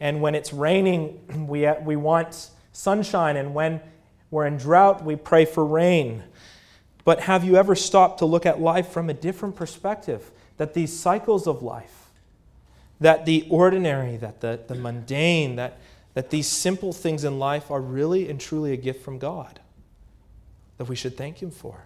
And 0.00 0.20
when 0.20 0.34
it's 0.34 0.52
raining, 0.52 1.46
we, 1.48 1.70
we 1.82 1.96
want 1.96 2.50
sunshine. 2.72 3.36
And 3.36 3.54
when 3.54 3.80
we're 4.30 4.46
in 4.46 4.56
drought, 4.56 5.04
we 5.04 5.16
pray 5.16 5.44
for 5.44 5.64
rain. 5.64 6.22
But 7.04 7.20
have 7.20 7.44
you 7.44 7.56
ever 7.56 7.74
stopped 7.74 8.18
to 8.18 8.26
look 8.26 8.46
at 8.46 8.60
life 8.60 8.88
from 8.88 9.08
a 9.08 9.14
different 9.14 9.56
perspective? 9.56 10.30
That 10.56 10.74
these 10.74 10.98
cycles 10.98 11.46
of 11.46 11.62
life, 11.62 12.05
that 13.00 13.26
the 13.26 13.46
ordinary, 13.50 14.16
that 14.16 14.40
the, 14.40 14.60
the 14.66 14.74
mundane, 14.74 15.56
that, 15.56 15.78
that 16.14 16.30
these 16.30 16.48
simple 16.48 16.92
things 16.92 17.24
in 17.24 17.38
life 17.38 17.70
are 17.70 17.80
really 17.80 18.28
and 18.28 18.40
truly 18.40 18.72
a 18.72 18.76
gift 18.76 19.04
from 19.04 19.18
God 19.18 19.60
that 20.78 20.84
we 20.84 20.96
should 20.96 21.16
thank 21.16 21.42
Him 21.42 21.50
for. 21.50 21.84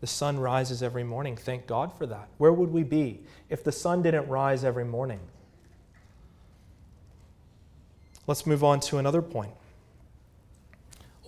The 0.00 0.06
sun 0.06 0.38
rises 0.38 0.82
every 0.82 1.04
morning. 1.04 1.36
Thank 1.36 1.66
God 1.66 1.96
for 1.96 2.06
that. 2.06 2.28
Where 2.38 2.52
would 2.52 2.72
we 2.72 2.82
be 2.82 3.20
if 3.48 3.64
the 3.64 3.72
sun 3.72 4.02
didn't 4.02 4.28
rise 4.28 4.64
every 4.64 4.84
morning? 4.84 5.20
Let's 8.26 8.46
move 8.46 8.64
on 8.64 8.80
to 8.80 8.98
another 8.98 9.22
point. 9.22 9.52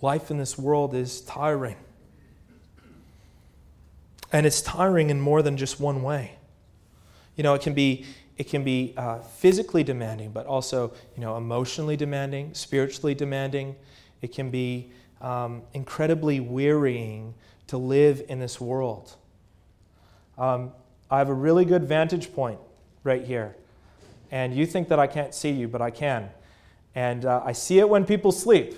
Life 0.02 0.30
in 0.30 0.38
this 0.38 0.58
world 0.58 0.94
is 0.94 1.20
tiring. 1.22 1.76
And 4.32 4.44
it's 4.44 4.60
tiring 4.60 5.10
in 5.10 5.20
more 5.20 5.40
than 5.42 5.56
just 5.56 5.80
one 5.80 6.02
way. 6.02 6.32
You 7.36 7.42
know, 7.42 7.54
it 7.54 7.62
can 7.62 7.74
be 7.74 8.04
it 8.38 8.48
can 8.48 8.62
be 8.64 8.92
uh, 8.96 9.18
physically 9.20 9.82
demanding, 9.82 10.30
but 10.30 10.46
also 10.46 10.92
you 11.14 11.22
know, 11.22 11.36
emotionally 11.36 11.96
demanding, 11.96 12.52
spiritually 12.52 13.14
demanding. 13.14 13.74
It 14.20 14.32
can 14.32 14.50
be 14.50 14.90
um, 15.20 15.62
incredibly 15.72 16.40
wearying 16.40 17.34
to 17.68 17.78
live 17.78 18.22
in 18.28 18.38
this 18.38 18.60
world. 18.60 19.14
Um, 20.36 20.72
I 21.10 21.18
have 21.18 21.28
a 21.28 21.34
really 21.34 21.64
good 21.64 21.84
vantage 21.84 22.34
point 22.34 22.58
right 23.04 23.24
here. 23.24 23.56
And 24.30 24.54
you 24.54 24.66
think 24.66 24.88
that 24.88 24.98
I 24.98 25.06
can't 25.06 25.32
see 25.34 25.50
you, 25.50 25.68
but 25.68 25.80
I 25.80 25.90
can. 25.90 26.28
And 26.94 27.24
uh, 27.24 27.42
I 27.44 27.52
see 27.52 27.78
it 27.78 27.88
when 27.88 28.04
people 28.04 28.32
sleep. 28.32 28.74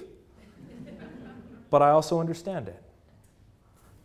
but 1.70 1.82
I 1.82 1.90
also 1.90 2.20
understand 2.20 2.68
it. 2.68 2.80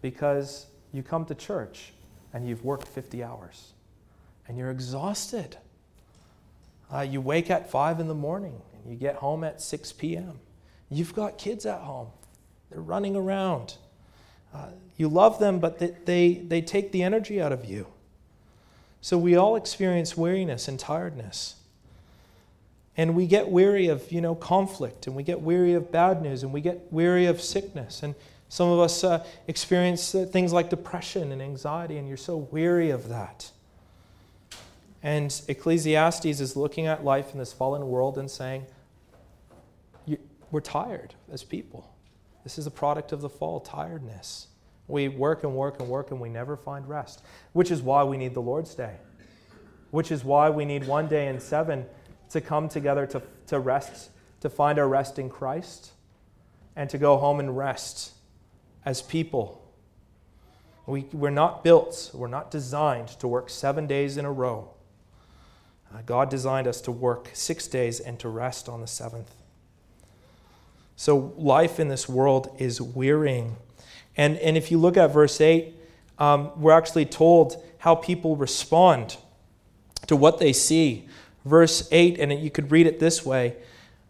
Because 0.01 0.67
you 0.93 1.03
come 1.03 1.25
to 1.25 1.35
church 1.35 1.93
and 2.33 2.47
you've 2.47 2.63
worked 2.63 2.87
50 2.87 3.23
hours 3.23 3.72
and 4.47 4.57
you're 4.57 4.71
exhausted. 4.71 5.57
Uh, 6.93 7.01
you 7.01 7.21
wake 7.21 7.49
at 7.49 7.69
5 7.69 7.99
in 7.99 8.07
the 8.07 8.15
morning 8.15 8.61
and 8.73 8.91
you 8.91 8.97
get 8.97 9.15
home 9.15 9.43
at 9.43 9.61
6 9.61 9.93
p.m. 9.93 10.39
You've 10.89 11.15
got 11.15 11.37
kids 11.37 11.65
at 11.65 11.81
home, 11.81 12.09
they're 12.69 12.81
running 12.81 13.15
around. 13.15 13.75
Uh, 14.53 14.67
you 14.97 15.07
love 15.07 15.39
them, 15.39 15.59
but 15.59 15.79
they, 15.79 15.95
they, 16.05 16.33
they 16.33 16.61
take 16.61 16.91
the 16.91 17.01
energy 17.01 17.41
out 17.41 17.51
of 17.51 17.65
you. 17.65 17.87
So 19.01 19.17
we 19.17 19.35
all 19.35 19.55
experience 19.55 20.15
weariness 20.15 20.67
and 20.67 20.79
tiredness. 20.79 21.55
And 22.95 23.15
we 23.15 23.25
get 23.25 23.49
weary 23.49 23.87
of, 23.87 24.11
you 24.11 24.21
know, 24.21 24.35
conflict, 24.35 25.07
and 25.07 25.15
we 25.15 25.23
get 25.23 25.41
weary 25.41 25.73
of 25.73 25.91
bad 25.91 26.21
news, 26.21 26.43
and 26.43 26.53
we 26.53 26.61
get 26.61 26.87
weary 26.91 27.25
of 27.25 27.41
sickness. 27.41 28.03
And 28.03 28.13
some 28.49 28.69
of 28.69 28.79
us 28.79 29.03
uh, 29.03 29.25
experience 29.47 30.13
uh, 30.13 30.25
things 30.25 30.53
like 30.53 30.69
depression 30.69 31.31
and 31.31 31.41
anxiety, 31.41 31.97
and 31.97 32.07
you're 32.07 32.17
so 32.17 32.37
weary 32.37 32.91
of 32.91 33.09
that. 33.09 33.49
And 35.03 35.41
Ecclesiastes 35.49 36.39
is 36.39 36.55
looking 36.55 36.87
at 36.87 37.03
life 37.03 37.33
in 37.33 37.39
this 37.39 37.51
fallen 37.51 37.89
world 37.89 38.17
and 38.17 38.31
saying, 38.31 38.65
We're 40.49 40.61
tired 40.61 41.13
as 41.29 41.43
people. 41.43 41.93
This 42.45 42.57
is 42.57 42.65
a 42.65 42.71
product 42.71 43.11
of 43.11 43.19
the 43.19 43.29
fall, 43.29 43.59
tiredness. 43.59 44.47
We 44.87 45.09
work 45.09 45.43
and 45.43 45.55
work 45.55 45.79
and 45.79 45.89
work 45.89 46.11
and 46.11 46.19
we 46.19 46.29
never 46.29 46.55
find 46.55 46.87
rest, 46.87 47.21
which 47.51 47.69
is 47.69 47.81
why 47.81 48.03
we 48.03 48.17
need 48.17 48.33
the 48.33 48.41
Lord's 48.41 48.75
Day, 48.75 48.95
which 49.91 50.11
is 50.11 50.23
why 50.23 50.49
we 50.49 50.63
need 50.63 50.87
one 50.87 51.07
day 51.07 51.27
in 51.27 51.39
seven 51.39 51.85
to 52.29 52.41
come 52.41 52.69
together 52.69 53.05
to, 53.07 53.21
to 53.47 53.59
rest, 53.59 54.09
to 54.41 54.49
find 54.49 54.79
our 54.79 54.87
rest 54.87 55.19
in 55.19 55.29
Christ, 55.29 55.91
and 56.75 56.89
to 56.89 56.97
go 56.97 57.17
home 57.17 57.39
and 57.39 57.57
rest 57.57 58.13
as 58.85 59.01
people. 59.01 59.59
We, 60.85 61.07
we're 61.13 61.29
not 61.29 61.63
built, 61.63 62.11
we're 62.13 62.27
not 62.27 62.51
designed 62.51 63.09
to 63.19 63.27
work 63.27 63.49
seven 63.49 63.87
days 63.87 64.17
in 64.17 64.25
a 64.25 64.31
row. 64.31 64.73
Uh, 65.93 66.01
God 66.05 66.29
designed 66.29 66.67
us 66.67 66.81
to 66.81 66.91
work 66.91 67.29
six 67.33 67.67
days 67.67 67.99
and 67.99 68.19
to 68.19 68.27
rest 68.27 68.67
on 68.67 68.81
the 68.81 68.87
seventh. 68.87 69.33
So 70.95 71.33
life 71.37 71.79
in 71.79 71.87
this 71.87 72.09
world 72.09 72.55
is 72.57 72.81
wearying. 72.81 73.57
And, 74.17 74.37
and 74.37 74.57
if 74.57 74.71
you 74.71 74.77
look 74.77 74.97
at 74.97 75.13
verse 75.13 75.39
8, 75.39 75.73
um, 76.17 76.51
we're 76.59 76.71
actually 76.71 77.05
told 77.05 77.63
how 77.79 77.95
people 77.95 78.35
respond 78.35 79.17
to 80.07 80.15
what 80.15 80.39
they 80.39 80.53
see. 80.53 81.07
Verse 81.45 81.87
8, 81.91 82.19
and 82.19 82.31
you 82.41 82.49
could 82.49 82.71
read 82.71 82.87
it 82.87 82.99
this 82.99 83.25
way. 83.25 83.57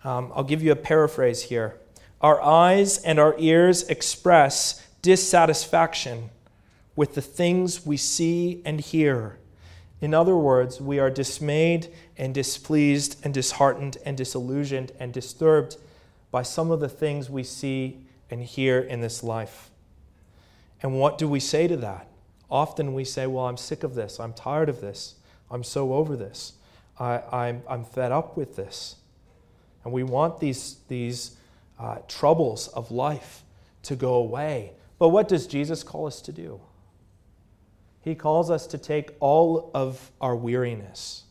Um, 0.04 0.32
I'll 0.36 0.44
give 0.44 0.62
you 0.62 0.72
a 0.72 0.78
paraphrase 0.78 1.44
here. 1.44 1.78
Our 2.22 2.42
eyes 2.42 2.98
and 3.00 3.20
our 3.20 3.36
ears 3.38 3.84
express 3.84 4.86
dissatisfaction 5.02 6.30
with 6.96 7.16
the 7.16 7.22
things 7.22 7.86
we 7.86 7.98
see 7.98 8.62
and 8.64 8.80
hear 8.80 9.38
In 10.04 10.14
other 10.14 10.36
words, 10.36 10.82
we 10.82 11.00
are 11.00 11.10
dismayed 11.10 11.88
and 12.18 12.34
displeased 12.34 13.22
and 13.24 13.34
disheartened 13.34 13.96
and 14.06 14.18
disillusioned 14.18 14.92
and 15.00 15.14
disturbed 15.14 15.78
by 16.30 16.44
some 16.44 16.72
of 16.72 16.82
the 16.82 16.90
things 16.90 17.30
we 17.30 17.44
see 17.44 18.06
and 18.30 18.44
hear 18.44 18.80
in 18.82 19.00
this 19.00 19.24
life. 19.24 19.70
And 20.82 21.00
what 21.00 21.18
do 21.18 21.26
we 21.26 21.40
say 21.40 21.70
to 21.70 21.78
that? 21.78 22.08
Often 22.52 22.94
we 22.94 23.06
say, 23.06 23.28
Well, 23.28 23.46
I'm 23.46 23.56
sick 23.56 23.82
of 23.82 23.96
this. 23.96 24.20
I'm 24.20 24.34
tired 24.34 24.68
of 24.68 24.82
this. 24.82 25.16
I'm 25.50 25.64
so 25.64 25.94
over 25.94 26.18
this. 26.18 26.52
I, 27.00 27.16
am 27.16 27.24
I'm, 27.32 27.64
I'm 27.70 27.86
fed 27.86 28.12
up 28.12 28.36
with 28.36 28.58
this. 28.58 28.98
And 29.86 29.94
we 29.94 30.04
want 30.04 30.42
these, 30.42 30.80
these 30.90 31.38
uh, 31.80 32.00
troubles 32.10 32.68
of 32.68 32.92
life 32.92 33.44
to 33.84 33.96
go 33.96 34.16
away. 34.16 34.74
But 35.00 35.10
what 35.10 35.30
does 35.30 35.48
Jesus 35.48 35.82
call 35.82 36.08
us 36.08 36.20
to 36.20 36.34
do? 36.34 36.60
He 38.04 38.16
calls 38.16 38.52
us 38.52 38.68
to 38.68 38.78
take 38.78 39.16
all 39.20 39.72
of 39.74 40.12
our 40.20 40.36
weariness, 40.36 41.24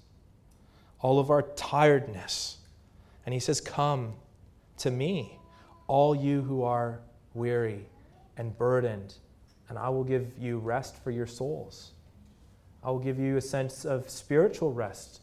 all 1.01 1.19
of 1.19 1.31
our 1.31 1.43
tiredness, 1.43 2.59
and 3.27 3.35
He 3.35 3.41
says, 3.41 3.61
Come 3.61 4.15
to 4.79 4.91
me, 4.91 5.39
all 5.87 6.15
you 6.15 6.41
who 6.43 6.63
are 6.63 7.01
weary 7.35 7.87
and 8.37 8.57
burdened, 8.57 9.15
and 9.69 9.79
I 9.79 9.91
will 9.91 10.05
give 10.05 10.33
you 10.39 10.59
rest 10.59 10.97
for 11.03 11.11
your 11.11 11.27
souls. 11.27 11.93
I 12.83 12.91
will 12.91 12.99
give 12.99 13.19
you 13.19 13.37
a 13.37 13.41
sense 13.41 13.85
of 13.85 14.09
spiritual 14.09 14.73
rest. 14.73 15.21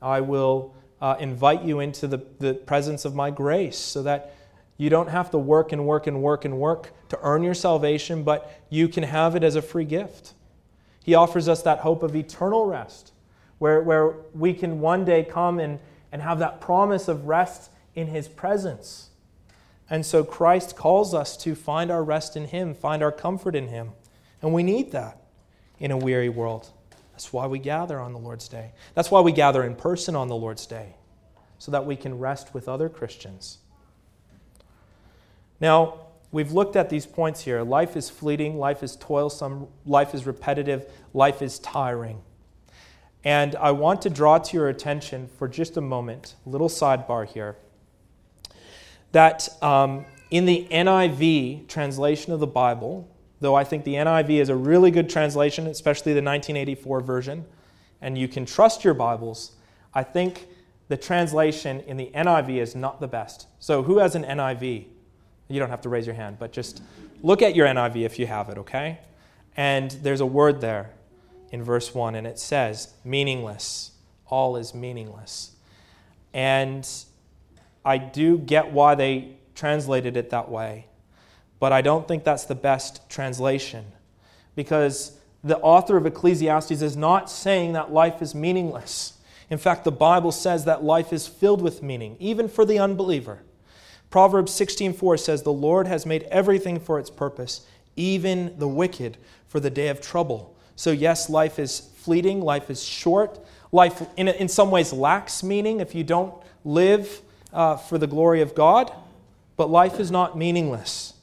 I 0.00 0.20
will 0.20 0.74
uh, 1.00 1.16
invite 1.18 1.62
you 1.62 1.80
into 1.80 2.06
the, 2.06 2.24
the 2.38 2.54
presence 2.54 3.04
of 3.04 3.14
my 3.14 3.30
grace 3.30 3.78
so 3.78 4.02
that 4.02 4.34
you 4.76 4.90
don't 4.90 5.08
have 5.08 5.30
to 5.30 5.38
work 5.38 5.72
and 5.72 5.86
work 5.86 6.06
and 6.06 6.22
work 6.22 6.44
and 6.44 6.58
work 6.58 6.92
to 7.08 7.18
earn 7.22 7.42
your 7.42 7.54
salvation, 7.54 8.22
but 8.22 8.60
you 8.68 8.88
can 8.88 9.02
have 9.02 9.34
it 9.34 9.42
as 9.42 9.56
a 9.56 9.62
free 9.62 9.84
gift. 9.84 10.34
He 11.02 11.14
offers 11.14 11.48
us 11.48 11.62
that 11.62 11.80
hope 11.80 12.02
of 12.02 12.14
eternal 12.14 12.66
rest, 12.66 13.12
where, 13.58 13.82
where 13.82 14.14
we 14.34 14.54
can 14.54 14.80
one 14.80 15.04
day 15.04 15.24
come 15.24 15.58
and, 15.58 15.78
and 16.10 16.22
have 16.22 16.38
that 16.38 16.60
promise 16.60 17.08
of 17.08 17.26
rest 17.26 17.70
in 17.94 18.08
His 18.08 18.28
presence. 18.28 19.10
And 19.90 20.06
so 20.06 20.24
Christ 20.24 20.76
calls 20.76 21.12
us 21.12 21.36
to 21.38 21.54
find 21.54 21.90
our 21.90 22.02
rest 22.02 22.36
in 22.36 22.46
Him, 22.46 22.74
find 22.74 23.02
our 23.02 23.12
comfort 23.12 23.54
in 23.54 23.68
Him. 23.68 23.92
And 24.40 24.52
we 24.52 24.62
need 24.62 24.92
that 24.92 25.18
in 25.78 25.90
a 25.90 25.96
weary 25.96 26.28
world. 26.28 26.70
That's 27.12 27.32
why 27.32 27.46
we 27.46 27.58
gather 27.58 28.00
on 28.00 28.12
the 28.12 28.18
Lord's 28.18 28.48
Day. 28.48 28.72
That's 28.94 29.10
why 29.10 29.20
we 29.20 29.32
gather 29.32 29.62
in 29.62 29.76
person 29.76 30.16
on 30.16 30.28
the 30.28 30.36
Lord's 30.36 30.66
Day, 30.66 30.94
so 31.58 31.70
that 31.72 31.84
we 31.84 31.94
can 31.94 32.18
rest 32.18 32.54
with 32.54 32.68
other 32.68 32.88
Christians. 32.88 33.58
Now, 35.60 36.01
we've 36.32 36.50
looked 36.50 36.74
at 36.74 36.90
these 36.90 37.06
points 37.06 37.42
here. 37.42 37.62
Life 37.62 37.96
is 37.96 38.10
fleeting, 38.10 38.58
life 38.58 38.82
is 38.82 38.96
toilsome, 38.96 39.68
life 39.86 40.14
is 40.14 40.26
repetitive, 40.26 40.90
life 41.14 41.42
is 41.42 41.58
tiring. 41.60 42.22
And 43.22 43.54
I 43.56 43.70
want 43.70 44.02
to 44.02 44.10
draw 44.10 44.38
to 44.38 44.56
your 44.56 44.68
attention 44.68 45.28
for 45.38 45.46
just 45.46 45.76
a 45.76 45.80
moment, 45.80 46.34
a 46.44 46.48
little 46.48 46.68
sidebar 46.68 47.26
here, 47.28 47.56
that 49.12 49.48
um, 49.62 50.04
in 50.30 50.46
the 50.46 50.66
NIV 50.70 51.68
translation 51.68 52.32
of 52.32 52.40
the 52.40 52.46
Bible, 52.46 53.08
though 53.40 53.54
I 53.54 53.62
think 53.62 53.84
the 53.84 53.94
NIV 53.94 54.30
is 54.40 54.48
a 54.48 54.56
really 54.56 54.90
good 54.90 55.08
translation, 55.08 55.66
especially 55.66 56.12
the 56.14 56.22
1984 56.22 57.00
version, 57.02 57.44
and 58.00 58.18
you 58.18 58.26
can 58.26 58.44
trust 58.44 58.82
your 58.82 58.94
Bibles, 58.94 59.52
I 59.94 60.02
think 60.02 60.48
the 60.88 60.96
translation 60.96 61.80
in 61.80 61.96
the 61.96 62.10
NIV 62.14 62.56
is 62.56 62.74
not 62.74 63.00
the 63.00 63.06
best. 63.06 63.46
So, 63.60 63.82
who 63.82 63.98
has 63.98 64.14
an 64.14 64.24
NIV? 64.24 64.86
You 65.48 65.58
don't 65.60 65.70
have 65.70 65.82
to 65.82 65.88
raise 65.88 66.06
your 66.06 66.14
hand, 66.14 66.38
but 66.38 66.52
just 66.52 66.82
look 67.22 67.42
at 67.42 67.54
your 67.54 67.66
NIV 67.66 68.04
if 68.04 68.18
you 68.18 68.26
have 68.26 68.48
it, 68.48 68.58
okay? 68.58 68.98
And 69.56 69.90
there's 69.90 70.20
a 70.20 70.26
word 70.26 70.60
there 70.60 70.90
in 71.50 71.62
verse 71.62 71.94
1, 71.94 72.14
and 72.14 72.26
it 72.26 72.38
says, 72.38 72.94
meaningless. 73.04 73.90
All 74.26 74.56
is 74.56 74.74
meaningless. 74.74 75.52
And 76.32 76.88
I 77.84 77.98
do 77.98 78.38
get 78.38 78.72
why 78.72 78.94
they 78.94 79.36
translated 79.54 80.16
it 80.16 80.30
that 80.30 80.50
way, 80.50 80.86
but 81.60 81.72
I 81.72 81.82
don't 81.82 82.08
think 82.08 82.24
that's 82.24 82.46
the 82.46 82.54
best 82.54 83.08
translation 83.10 83.84
because 84.54 85.18
the 85.44 85.58
author 85.58 85.96
of 85.96 86.06
Ecclesiastes 86.06 86.82
is 86.82 86.96
not 86.96 87.30
saying 87.30 87.72
that 87.72 87.92
life 87.92 88.22
is 88.22 88.34
meaningless. 88.34 89.14
In 89.50 89.58
fact, 89.58 89.84
the 89.84 89.92
Bible 89.92 90.32
says 90.32 90.64
that 90.64 90.82
life 90.82 91.12
is 91.12 91.26
filled 91.26 91.60
with 91.60 91.82
meaning, 91.82 92.16
even 92.18 92.48
for 92.48 92.64
the 92.64 92.78
unbeliever. 92.78 93.42
Proverbs 94.12 94.52
16:4 94.52 95.16
says, 95.16 95.42
"The 95.42 95.52
Lord 95.52 95.86
has 95.86 96.04
made 96.04 96.24
everything 96.24 96.78
for 96.78 96.98
its 96.98 97.08
purpose, 97.08 97.62
even 97.96 98.54
the 98.58 98.68
wicked 98.68 99.16
for 99.48 99.58
the 99.58 99.70
day 99.70 99.88
of 99.88 100.02
trouble." 100.02 100.54
So 100.76 100.90
yes, 100.90 101.30
life 101.30 101.58
is 101.58 101.80
fleeting, 101.96 102.42
life 102.42 102.70
is 102.70 102.84
short. 102.84 103.40
Life 103.72 104.02
in, 104.18 104.28
in 104.28 104.48
some 104.48 104.70
ways 104.70 104.92
lacks 104.92 105.42
meaning 105.42 105.80
if 105.80 105.94
you 105.94 106.04
don't 106.04 106.34
live 106.62 107.22
uh, 107.54 107.76
for 107.76 107.96
the 107.96 108.06
glory 108.06 108.42
of 108.42 108.54
God, 108.54 108.92
but 109.56 109.70
life 109.70 109.98
is 109.98 110.10
not 110.10 110.36
meaningless. 110.36 111.14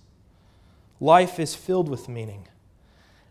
Life 0.99 1.39
is 1.39 1.54
filled 1.54 1.89
with 1.89 2.10
meaning. 2.10 2.47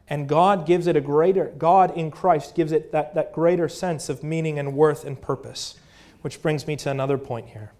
And 0.08 0.28
God 0.28 0.66
gives 0.66 0.86
it 0.86 0.94
a 0.94 1.00
greater, 1.00 1.46
God 1.58 1.96
in 1.96 2.12
Christ 2.12 2.54
gives 2.54 2.70
it 2.70 2.92
that, 2.92 3.14
that 3.14 3.32
greater 3.32 3.68
sense 3.68 4.08
of 4.08 4.22
meaning 4.22 4.56
and 4.56 4.74
worth 4.74 5.04
and 5.04 5.20
purpose. 5.20 5.74
Which 6.22 6.40
brings 6.42 6.66
me 6.66 6.76
to 6.76 6.90
another 6.90 7.18
point 7.18 7.48
here. 7.48 7.72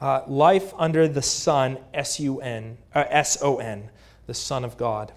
Uh, 0.00 0.22
life 0.26 0.72
under 0.78 1.06
the 1.06 1.20
Son, 1.20 1.78
S-U-N, 1.92 2.78
uh, 2.94 3.04
S-O-N, 3.10 3.90
the 4.26 4.34
Son 4.34 4.64
of 4.64 4.76
God. 4.78 5.12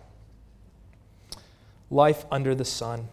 Life 1.90 2.26
under 2.30 2.54
the 2.54 2.66
sun. 2.66 3.08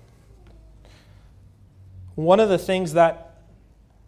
One 2.16 2.40
of 2.40 2.48
the 2.48 2.58
things 2.58 2.94
that, 2.94 3.36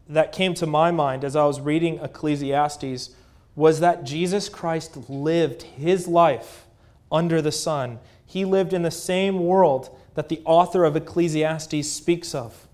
that 0.08 0.32
came 0.32 0.54
to 0.54 0.66
my 0.66 0.90
mind 0.90 1.24
as 1.24 1.36
I 1.36 1.44
was 1.44 1.60
reading 1.60 1.98
Ecclesiastes 1.98 3.10
was 3.54 3.80
that 3.80 4.04
Jesus 4.04 4.48
Christ 4.48 5.08
lived 5.08 5.62
his 5.62 6.08
life 6.08 6.66
under 7.12 7.40
the 7.40 7.52
sun. 7.52 8.00
He 8.26 8.44
lived 8.44 8.72
in 8.72 8.82
the 8.82 8.90
same 8.90 9.40
world 9.40 9.96
that 10.14 10.28
the 10.28 10.40
author 10.44 10.84
of 10.84 10.96
Ecclesiastes 10.96 11.90
speaks 11.90 12.34
of. 12.34 12.66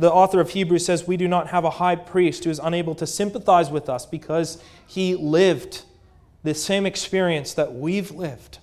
The 0.00 0.10
author 0.10 0.40
of 0.40 0.48
Hebrews 0.50 0.86
says, 0.86 1.06
We 1.06 1.18
do 1.18 1.28
not 1.28 1.48
have 1.48 1.66
a 1.66 1.70
high 1.70 1.94
priest 1.94 2.44
who 2.44 2.50
is 2.50 2.58
unable 2.58 2.94
to 2.94 3.06
sympathize 3.06 3.70
with 3.70 3.90
us 3.90 4.06
because 4.06 4.62
he 4.86 5.14
lived 5.14 5.82
the 6.42 6.54
same 6.54 6.86
experience 6.86 7.52
that 7.52 7.74
we've 7.74 8.10
lived. 8.10 8.60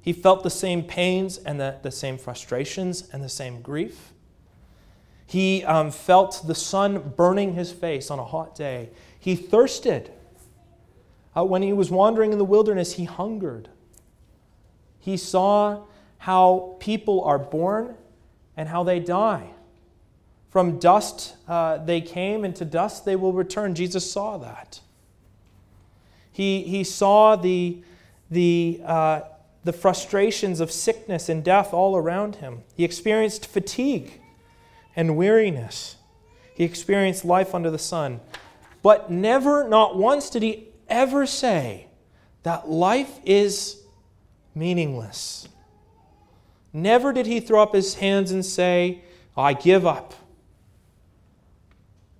He 0.00 0.12
felt 0.12 0.42
the 0.42 0.50
same 0.50 0.82
pains 0.82 1.38
and 1.38 1.60
the, 1.60 1.76
the 1.82 1.92
same 1.92 2.18
frustrations 2.18 3.08
and 3.12 3.22
the 3.22 3.28
same 3.28 3.62
grief. 3.62 4.12
He 5.24 5.64
um, 5.64 5.92
felt 5.92 6.48
the 6.48 6.56
sun 6.56 7.12
burning 7.16 7.54
his 7.54 7.70
face 7.70 8.10
on 8.10 8.18
a 8.18 8.24
hot 8.24 8.56
day. 8.56 8.90
He 9.20 9.36
thirsted. 9.36 10.10
Uh, 11.36 11.44
when 11.44 11.62
he 11.62 11.72
was 11.72 11.92
wandering 11.92 12.32
in 12.32 12.38
the 12.38 12.44
wilderness, 12.44 12.94
he 12.94 13.04
hungered. 13.04 13.68
He 14.98 15.16
saw 15.16 15.84
how 16.18 16.76
people 16.80 17.22
are 17.22 17.38
born 17.38 17.94
and 18.56 18.68
how 18.68 18.82
they 18.82 18.98
die. 18.98 19.51
From 20.52 20.78
dust 20.78 21.34
uh, 21.48 21.78
they 21.78 22.02
came, 22.02 22.44
and 22.44 22.54
to 22.56 22.66
dust 22.66 23.06
they 23.06 23.16
will 23.16 23.32
return. 23.32 23.74
Jesus 23.74 24.12
saw 24.12 24.36
that. 24.36 24.80
He, 26.30 26.60
he 26.64 26.84
saw 26.84 27.36
the, 27.36 27.82
the, 28.30 28.82
uh, 28.84 29.20
the 29.64 29.72
frustrations 29.72 30.60
of 30.60 30.70
sickness 30.70 31.30
and 31.30 31.42
death 31.42 31.72
all 31.72 31.96
around 31.96 32.36
him. 32.36 32.64
He 32.76 32.84
experienced 32.84 33.46
fatigue 33.46 34.20
and 34.94 35.16
weariness. 35.16 35.96
He 36.54 36.64
experienced 36.64 37.24
life 37.24 37.54
under 37.54 37.70
the 37.70 37.78
sun. 37.78 38.20
But 38.82 39.10
never, 39.10 39.66
not 39.66 39.96
once, 39.96 40.28
did 40.28 40.42
he 40.42 40.68
ever 40.86 41.24
say 41.24 41.86
that 42.42 42.68
life 42.68 43.20
is 43.24 43.80
meaningless. 44.54 45.48
Never 46.74 47.10
did 47.14 47.24
he 47.24 47.40
throw 47.40 47.62
up 47.62 47.74
his 47.74 47.94
hands 47.94 48.32
and 48.32 48.44
say, 48.44 49.00
I 49.34 49.54
give 49.54 49.86
up. 49.86 50.14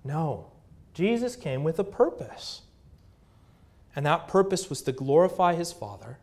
No. 0.03 0.51
Jesus 0.93 1.35
came 1.35 1.63
with 1.63 1.79
a 1.79 1.83
purpose. 1.83 2.61
And 3.95 4.05
that 4.05 4.27
purpose 4.27 4.69
was 4.69 4.81
to 4.83 4.91
glorify 4.91 5.53
his 5.53 5.71
Father 5.71 6.19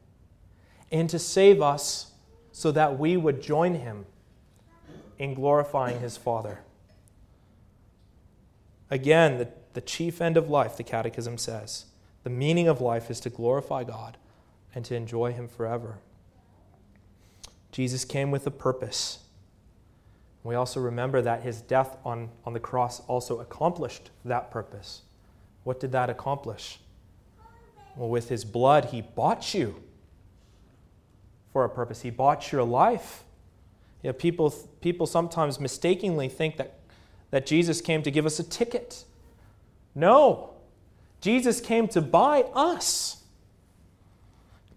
and 0.91 1.09
to 1.11 1.19
save 1.19 1.63
us 1.63 2.13
so 2.53 2.73
that 2.73 2.99
we 2.99 3.17
would 3.17 3.43
join 3.43 3.75
him 3.75 4.07
in 5.19 5.35
glorifying 5.35 6.01
his 6.01 6.17
Father. 6.17 6.61
Again, 8.91 9.39
the, 9.39 9.49
the 9.75 9.81
chief 9.81 10.21
end 10.21 10.37
of 10.37 10.51
life, 10.51 10.77
the 10.77 10.83
Catechism 10.83 11.39
says, 11.39 11.87
the 12.25 12.31
meaning 12.31 12.69
of 12.69 12.81
life 12.81 13.11
is 13.11 13.21
to 13.21 13.31
glorify 13.31 13.85
God 13.85 14.17
and 14.75 14.85
to 14.85 14.95
enjoy 14.95 15.33
him 15.33 15.47
forever. 15.47 15.99
Jesus 17.73 18.05
came 18.05 18.31
with 18.31 18.47
a 18.47 18.51
purpose. 18.51 19.21
We 20.43 20.55
also 20.55 20.81
remember 20.81 21.21
that 21.23 21.43
his 21.43 21.61
death 21.61 21.97
on, 22.05 22.31
on 22.45 22.55
the 22.55 22.61
cross 22.61 23.01
also 23.01 23.41
accomplished 23.41 24.11
that 24.25 24.51
purpose. 24.51 25.03
What 25.65 25.81
did 25.81 25.93
that 25.93 26.09
accomplish? 26.09 26.81
Well, 27.97 28.09
with 28.09 28.29
his 28.29 28.45
blood, 28.45 28.87
he 28.87 29.03
bought 29.03 29.53
you 29.53 29.83
for 31.53 31.65
a 31.65 31.69
purpose. 31.69 32.01
He 32.03 32.11
bought 32.11 32.51
your 32.53 32.63
life. 32.63 33.25
You 34.03 34.09
know, 34.09 34.15
people, 34.15 34.51
people 34.81 35.07
sometimes 35.07 35.61
mistakenly 35.61 36.29
think 36.29 36.57
that, 36.57 36.79
that 37.31 37.45
Jesus 37.45 37.83
came 37.83 38.03
to 38.03 38.11
give 38.11 38.25
us 38.25 38.39
a 38.39 38.45
ticket. 38.45 39.05
No, 39.95 40.55
Jesus 41.21 41.61
came 41.61 41.87
to 41.89 42.01
buy 42.01 42.45
us, 42.55 43.25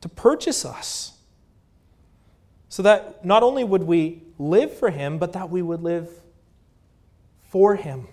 to 0.02 0.10
purchase 0.10 0.66
us, 0.66 1.18
so 2.68 2.84
that 2.84 3.24
not 3.24 3.44
only 3.44 3.64
would 3.64 3.84
we 3.84 4.23
live 4.38 4.76
for 4.78 4.90
Him, 4.90 5.18
but 5.18 5.34
that 5.34 5.50
we 5.50 5.62
would 5.62 5.82
live 5.82 6.10
for 7.50 7.76
Him. 7.76 8.08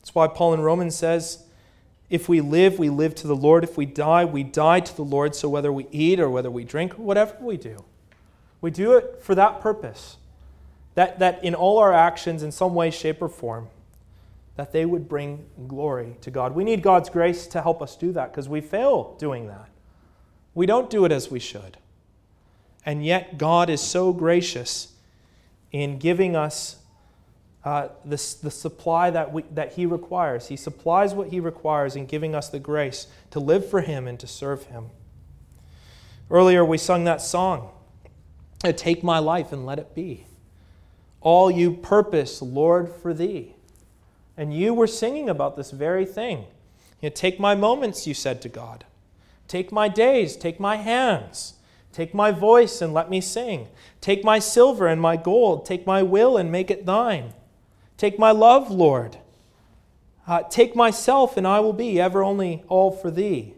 That's 0.00 0.14
why 0.14 0.28
Paul 0.28 0.54
in 0.54 0.60
Romans 0.60 0.96
says, 0.96 1.44
if 2.08 2.28
we 2.28 2.40
live, 2.40 2.78
we 2.78 2.90
live 2.90 3.14
to 3.16 3.28
the 3.28 3.36
Lord. 3.36 3.62
If 3.62 3.76
we 3.76 3.86
die, 3.86 4.24
we 4.24 4.42
die 4.42 4.80
to 4.80 4.96
the 4.96 5.04
Lord. 5.04 5.36
So 5.36 5.48
whether 5.48 5.72
we 5.72 5.86
eat 5.92 6.18
or 6.18 6.28
whether 6.28 6.50
we 6.50 6.64
drink, 6.64 6.98
or 6.98 7.02
whatever 7.02 7.36
we 7.40 7.56
do, 7.56 7.84
we 8.60 8.72
do 8.72 8.94
it 8.94 9.20
for 9.22 9.36
that 9.36 9.60
purpose. 9.60 10.16
That, 10.96 11.20
that 11.20 11.42
in 11.44 11.54
all 11.54 11.78
our 11.78 11.92
actions, 11.92 12.42
in 12.42 12.50
some 12.50 12.74
way, 12.74 12.90
shape, 12.90 13.22
or 13.22 13.28
form, 13.28 13.68
that 14.56 14.72
they 14.72 14.84
would 14.84 15.08
bring 15.08 15.46
glory 15.68 16.16
to 16.22 16.30
God. 16.30 16.54
We 16.54 16.64
need 16.64 16.82
God's 16.82 17.08
grace 17.08 17.46
to 17.46 17.62
help 17.62 17.80
us 17.80 17.94
do 17.94 18.12
that 18.12 18.32
because 18.32 18.48
we 18.48 18.60
fail 18.60 19.14
doing 19.18 19.46
that. 19.46 19.68
We 20.52 20.66
don't 20.66 20.90
do 20.90 21.04
it 21.04 21.12
as 21.12 21.30
we 21.30 21.38
should. 21.38 21.78
And 22.84 23.04
yet, 23.04 23.38
God 23.38 23.68
is 23.68 23.80
so 23.80 24.12
gracious 24.12 24.92
in 25.72 25.98
giving 25.98 26.34
us 26.34 26.76
uh, 27.64 27.88
the, 28.04 28.16
the 28.42 28.50
supply 28.50 29.10
that, 29.10 29.32
we, 29.32 29.42
that 29.52 29.74
He 29.74 29.84
requires. 29.86 30.48
He 30.48 30.56
supplies 30.56 31.14
what 31.14 31.28
He 31.28 31.40
requires 31.40 31.94
in 31.94 32.06
giving 32.06 32.34
us 32.34 32.48
the 32.48 32.58
grace 32.58 33.06
to 33.30 33.40
live 33.40 33.68
for 33.68 33.82
Him 33.82 34.06
and 34.06 34.18
to 34.20 34.26
serve 34.26 34.64
Him. 34.64 34.86
Earlier, 36.30 36.64
we 36.64 36.78
sung 36.78 37.04
that 37.04 37.20
song 37.20 37.70
Take 38.62 39.02
my 39.02 39.18
life 39.18 39.52
and 39.52 39.64
let 39.64 39.78
it 39.78 39.94
be. 39.94 40.26
All 41.20 41.50
you 41.50 41.72
purpose, 41.72 42.42
Lord, 42.42 42.92
for 42.92 43.14
Thee. 43.14 43.54
And 44.36 44.54
you 44.54 44.74
were 44.74 44.86
singing 44.86 45.28
about 45.28 45.56
this 45.56 45.70
very 45.70 46.04
thing. 46.04 46.46
You 47.00 47.08
know, 47.08 47.14
take 47.14 47.40
my 47.40 47.54
moments, 47.54 48.06
you 48.06 48.14
said 48.14 48.42
to 48.42 48.48
God. 48.48 48.84
Take 49.48 49.72
my 49.72 49.88
days, 49.88 50.36
take 50.36 50.60
my 50.60 50.76
hands. 50.76 51.54
Take 51.92 52.14
my 52.14 52.30
voice 52.30 52.80
and 52.80 52.94
let 52.94 53.10
me 53.10 53.20
sing. 53.20 53.68
Take 54.00 54.24
my 54.24 54.38
silver 54.38 54.86
and 54.86 55.00
my 55.00 55.16
gold. 55.16 55.66
Take 55.66 55.86
my 55.86 56.02
will 56.02 56.36
and 56.36 56.50
make 56.50 56.70
it 56.70 56.86
thine. 56.86 57.34
Take 57.96 58.18
my 58.18 58.30
love, 58.30 58.70
Lord. 58.70 59.18
Uh, 60.26 60.42
take 60.44 60.76
myself, 60.76 61.36
and 61.36 61.46
I 61.46 61.60
will 61.60 61.72
be 61.72 62.00
ever 62.00 62.22
only 62.22 62.62
all 62.68 62.92
for 62.92 63.10
thee. 63.10 63.54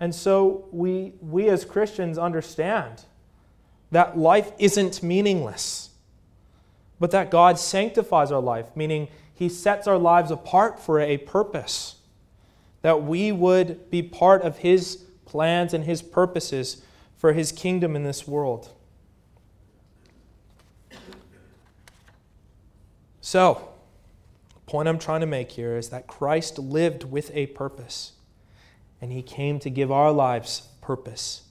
And 0.00 0.12
so 0.12 0.66
we, 0.72 1.12
we 1.20 1.48
as 1.48 1.64
Christians 1.64 2.18
understand 2.18 3.04
that 3.92 4.18
life 4.18 4.50
isn't 4.58 5.00
meaningless, 5.02 5.90
but 6.98 7.12
that 7.12 7.30
God 7.30 7.58
sanctifies 7.58 8.32
our 8.32 8.40
life, 8.40 8.66
meaning 8.74 9.06
He 9.32 9.48
sets 9.48 9.86
our 9.86 9.98
lives 9.98 10.32
apart 10.32 10.80
for 10.80 10.98
a 10.98 11.18
purpose, 11.18 11.96
that 12.80 13.04
we 13.04 13.30
would 13.30 13.90
be 13.90 14.02
part 14.02 14.42
of 14.42 14.58
His 14.58 15.04
plans 15.32 15.72
and 15.72 15.84
His 15.84 16.02
purposes 16.02 16.82
for 17.16 17.32
His 17.32 17.50
kingdom 17.50 17.96
in 17.96 18.04
this 18.04 18.28
world. 18.28 18.70
So, 23.22 23.70
the 24.52 24.60
point 24.66 24.88
I'm 24.88 24.98
trying 24.98 25.20
to 25.22 25.26
make 25.26 25.52
here 25.52 25.76
is 25.76 25.88
that 25.88 26.06
Christ 26.06 26.58
lived 26.58 27.04
with 27.04 27.30
a 27.34 27.46
purpose, 27.46 28.12
and 29.00 29.10
he 29.10 29.22
came 29.22 29.58
to 29.60 29.70
give 29.70 29.90
our 29.90 30.12
lives 30.12 30.68
purpose. 30.82 31.44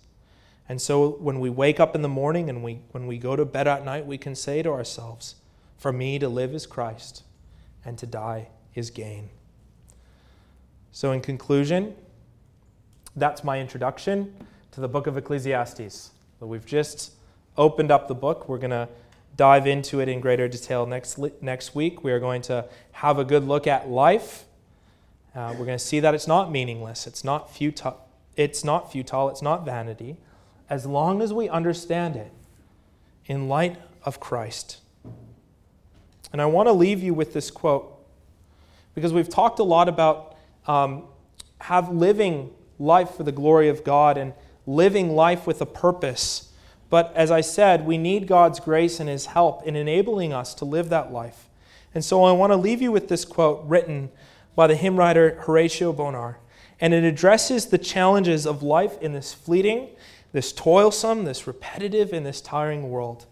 And 0.70 0.80
so 0.80 1.10
when 1.10 1.40
we 1.40 1.50
wake 1.50 1.80
up 1.80 1.96
in 1.96 2.04
the 2.04 2.08
morning 2.08 2.50
and 2.50 2.64
we, 2.64 2.82
when 2.92 3.08
we 3.08 3.18
go 3.18 3.36
to 3.36 3.46
bed 3.46 3.68
at 3.68 3.84
night, 3.84 4.06
we 4.06 4.18
can 4.18 4.36
say 4.36 4.62
to 4.62 4.70
ourselves, 4.70 5.36
For 5.78 5.92
me 5.92 6.20
to 6.20 6.30
live 6.30 6.54
is 6.54 6.68
Christ, 6.68 7.24
and 7.84 7.98
to 7.98 8.06
die 8.06 8.50
is 8.76 8.92
gain. 8.92 9.30
So, 10.92 11.12
in 11.14 11.22
conclusion, 11.22 11.96
that's 13.16 13.44
my 13.44 13.60
introduction 13.60 14.34
to 14.72 14.82
the 14.82 14.88
book 14.88 15.08
of 15.08 15.18
Ecclesiastes. 15.18 16.12
We've 16.40 16.66
just 16.66 17.14
opened 17.58 17.92
up 17.92 18.08
the 18.08 18.16
book. 18.16 18.48
We're 18.48 18.58
going 18.58 18.72
to 18.72 18.88
dive 19.36 19.68
into 19.68 20.00
it 20.00 20.10
in 20.10 20.20
greater 20.20 20.48
detail 20.48 20.86
next, 20.86 21.20
next 21.42 21.76
week. 21.76 22.04
We 22.04 22.12
are 22.12 22.20
going 22.20 22.42
to 22.44 22.66
have 22.94 23.20
a 23.20 23.24
good 23.24 23.48
look 23.48 23.68
at 23.68 23.90
life. 23.90 24.46
Uh, 25.36 25.50
we're 25.58 25.66
going 25.66 25.78
to 25.78 25.84
see 25.84 26.00
that 26.00 26.14
it's 26.14 26.28
not 26.28 26.52
meaningless, 26.52 27.08
it's 27.08 27.24
not 27.24 27.54
futile, 27.54 28.06
it's 28.36 28.66
not 28.66 28.92
futile, 28.92 29.30
it's 29.30 29.42
not 29.42 29.64
vanity, 29.64 30.18
as 30.70 30.86
long 30.86 31.22
as 31.22 31.32
we 31.32 31.48
understand 31.48 32.18
it 32.18 32.34
in 33.28 33.48
light 33.48 33.78
of 34.04 34.20
Christ. 34.20 34.80
And 36.34 36.42
I 36.42 36.46
want 36.48 36.68
to 36.68 36.74
leave 36.74 37.02
you 37.02 37.14
with 37.14 37.34
this 37.34 37.50
quote 37.50 37.98
because 38.94 39.14
we've 39.14 39.30
talked 39.30 39.60
a 39.60 39.64
lot 39.64 39.88
about 39.88 40.36
um, 40.68 41.06
have 41.62 41.90
living 41.90 42.52
life 42.82 43.12
for 43.12 43.24
the 43.24 43.32
glory 43.32 43.70
of 43.70 43.84
God 43.84 44.18
and 44.18 44.34
living 44.66 45.16
life 45.16 45.48
with 45.48 45.62
a 45.62 45.66
purpose. 45.66 46.52
But 46.90 47.14
as 47.16 47.32
I 47.32 47.42
said, 47.42 47.86
we 47.86 47.98
need 47.98 48.28
God's 48.28 48.60
grace 48.60 49.00
and 49.00 49.08
His 49.08 49.28
help 49.28 49.64
in 49.64 49.76
enabling 49.76 50.34
us 50.34 50.54
to 50.56 50.66
live 50.66 50.90
that 50.90 51.12
life. 51.12 51.48
And 51.94 52.04
so 52.04 52.24
I 52.24 52.32
want 52.32 52.52
to 52.52 52.58
leave 52.58 52.82
you 52.82 52.92
with 52.92 53.08
this 53.08 53.26
quote 53.26 53.64
written 53.66 54.10
by 54.56 54.68
the 54.68 54.76
hymn 54.76 54.98
writer 54.98 55.42
Horatio 55.42 55.94
Bonar. 55.94 56.40
And 56.80 56.94
it 56.94 57.04
addresses 57.04 57.68
the 57.68 57.78
challenges 57.78 58.46
of 58.46 58.64
life 58.64 59.00
in 59.02 59.14
this 59.14 59.34
fleeting, 59.34 59.90
this 60.32 60.52
toilsome, 60.52 61.26
this 61.26 61.46
repetitive, 61.46 62.12
and 62.12 62.26
this 62.26 62.42
tiring 62.42 62.90
world. 62.90 63.26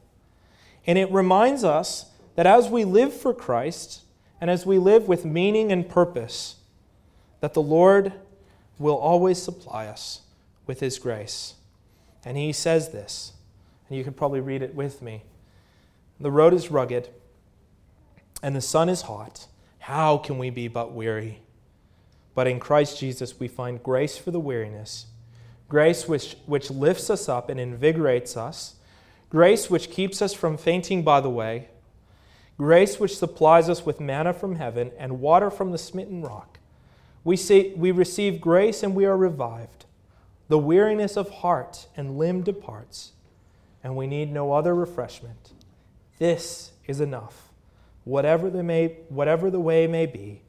And 0.86 0.98
it 0.98 1.12
reminds 1.12 1.64
us 1.64 2.06
that 2.36 2.46
as 2.46 2.70
we 2.70 2.86
live 2.86 3.14
for 3.14 3.34
Christ 3.34 4.04
and 4.40 4.50
as 4.50 4.66
we 4.66 4.78
live 4.78 5.08
with 5.08 5.26
meaning 5.26 5.72
and 5.72 5.88
purpose, 5.88 6.58
that 7.42 7.54
the 7.54 7.62
Lord 7.62 8.14
will 8.80 8.98
always 8.98 9.42
supply 9.42 9.86
us 9.86 10.22
with 10.66 10.80
His 10.80 10.98
grace. 10.98 11.54
And 12.26 12.38
He 12.38 12.52
says 12.52 12.90
this 12.90 13.34
and 13.90 13.98
you 13.98 14.04
can 14.04 14.14
probably 14.14 14.40
read 14.40 14.62
it 14.62 14.76
with 14.76 15.02
me. 15.02 15.24
The 16.20 16.32
road 16.32 16.54
is 16.54 16.70
rugged, 16.70 17.10
and 18.44 18.56
the 18.56 18.62
sun 18.62 18.88
is 18.88 19.04
hot. 19.04 19.48
How 19.80 20.18
can 20.18 20.38
we 20.38 20.50
be 20.50 20.68
but 20.68 20.94
weary? 20.94 21.42
But 22.36 22.48
in 22.48 22.60
Christ 22.60 23.00
Jesus 23.00 23.40
we 23.40 23.48
find 23.48 23.82
grace 23.82 24.18
for 24.18 24.32
the 24.32 24.40
weariness, 24.40 25.08
grace 25.68 26.08
which, 26.08 26.38
which 26.46 26.70
lifts 26.70 27.10
us 27.10 27.28
up 27.28 27.50
and 27.50 27.60
invigorates 27.60 28.38
us, 28.38 28.76
grace 29.30 29.70
which 29.70 29.90
keeps 29.90 30.22
us 30.22 30.34
from 30.34 30.58
fainting 30.58 31.04
by 31.04 31.20
the 31.20 31.30
way, 31.30 31.70
grace 32.58 33.00
which 33.00 33.18
supplies 33.18 33.70
us 33.70 33.86
with 33.86 34.00
manna 34.00 34.34
from 34.34 34.56
heaven 34.56 34.92
and 34.98 35.20
water 35.20 35.50
from 35.50 35.72
the 35.72 35.78
smitten 35.78 36.22
rock. 36.22 36.59
We, 37.24 37.36
say, 37.36 37.74
we 37.76 37.92
receive 37.92 38.42
grace 38.42 38.84
and 38.84 38.96
we 38.96 39.06
are 39.06 39.18
revived. 39.18 39.86
The 40.48 40.58
weariness 40.58 41.16
of 41.18 41.30
heart 41.30 41.88
and 41.96 42.18
limb 42.18 42.42
departs 42.42 43.12
and 43.84 43.96
we 43.96 44.08
need 44.08 44.32
no 44.32 44.54
other 44.54 44.76
refreshment. 44.76 45.54
This 46.18 46.72
is 46.86 47.00
enough. 47.00 47.50
Whatever 48.04 48.50
the, 48.50 48.64
may, 48.64 48.98
whatever 49.10 49.50
the 49.50 49.60
way 49.60 49.88
may 49.88 50.06
be, 50.06 50.42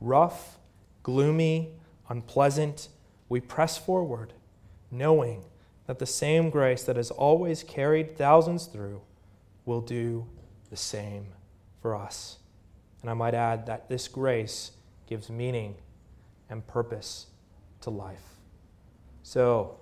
rough, 0.00 0.58
gloomy, 1.02 1.70
unpleasant, 2.08 2.88
we 3.28 3.40
press 3.40 3.78
forward, 3.78 4.32
knowing 4.90 5.44
that 5.86 5.98
the 5.98 6.06
same 6.06 6.50
grace 6.50 6.82
that 6.84 6.96
has 6.96 7.10
always 7.10 7.62
carried 7.62 8.16
thousands 8.16 8.66
through 8.66 9.00
will 9.64 9.80
do 9.80 10.26
the 10.70 10.76
same 10.76 11.26
for 11.80 11.94
us. 11.94 12.38
And 13.00 13.10
I 13.10 13.14
might 13.14 13.34
add 13.34 13.66
that 13.66 13.88
this 13.88 14.08
grace 14.08 14.72
gives 15.06 15.30
meaning 15.30 15.76
and 16.54 16.64
purpose 16.68 17.26
to 17.80 17.90
life. 17.90 18.22
So, 19.24 19.76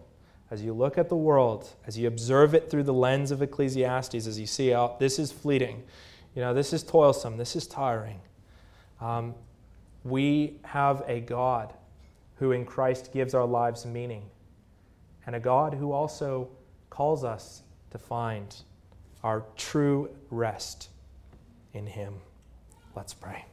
as 0.50 0.62
you 0.62 0.72
look 0.72 0.96
at 0.96 1.10
the 1.10 1.16
world, 1.16 1.68
as 1.86 1.98
you 1.98 2.08
observe 2.08 2.54
it 2.54 2.70
through 2.70 2.84
the 2.84 2.94
lens 2.94 3.30
of 3.30 3.42
Ecclesiastes, 3.42 4.26
as 4.26 4.40
you 4.40 4.46
see, 4.46 4.74
oh, 4.74 4.96
this 4.98 5.18
is 5.18 5.30
fleeting, 5.30 5.82
you 6.34 6.40
know, 6.40 6.54
this 6.54 6.72
is 6.72 6.82
toilsome, 6.82 7.36
this 7.36 7.56
is 7.56 7.66
tiring. 7.66 8.20
Um, 9.02 9.34
we 10.02 10.60
have 10.64 11.04
a 11.06 11.20
God 11.20 11.74
who 12.36 12.52
in 12.52 12.64
Christ 12.64 13.12
gives 13.12 13.34
our 13.34 13.44
lives 13.44 13.84
meaning, 13.84 14.30
and 15.26 15.36
a 15.36 15.40
God 15.40 15.74
who 15.74 15.92
also 15.92 16.48
calls 16.88 17.22
us 17.22 17.62
to 17.90 17.98
find 17.98 18.56
our 19.22 19.44
true 19.56 20.08
rest 20.30 20.88
in 21.74 21.86
Him. 21.86 22.14
Let's 22.96 23.12
pray. 23.12 23.44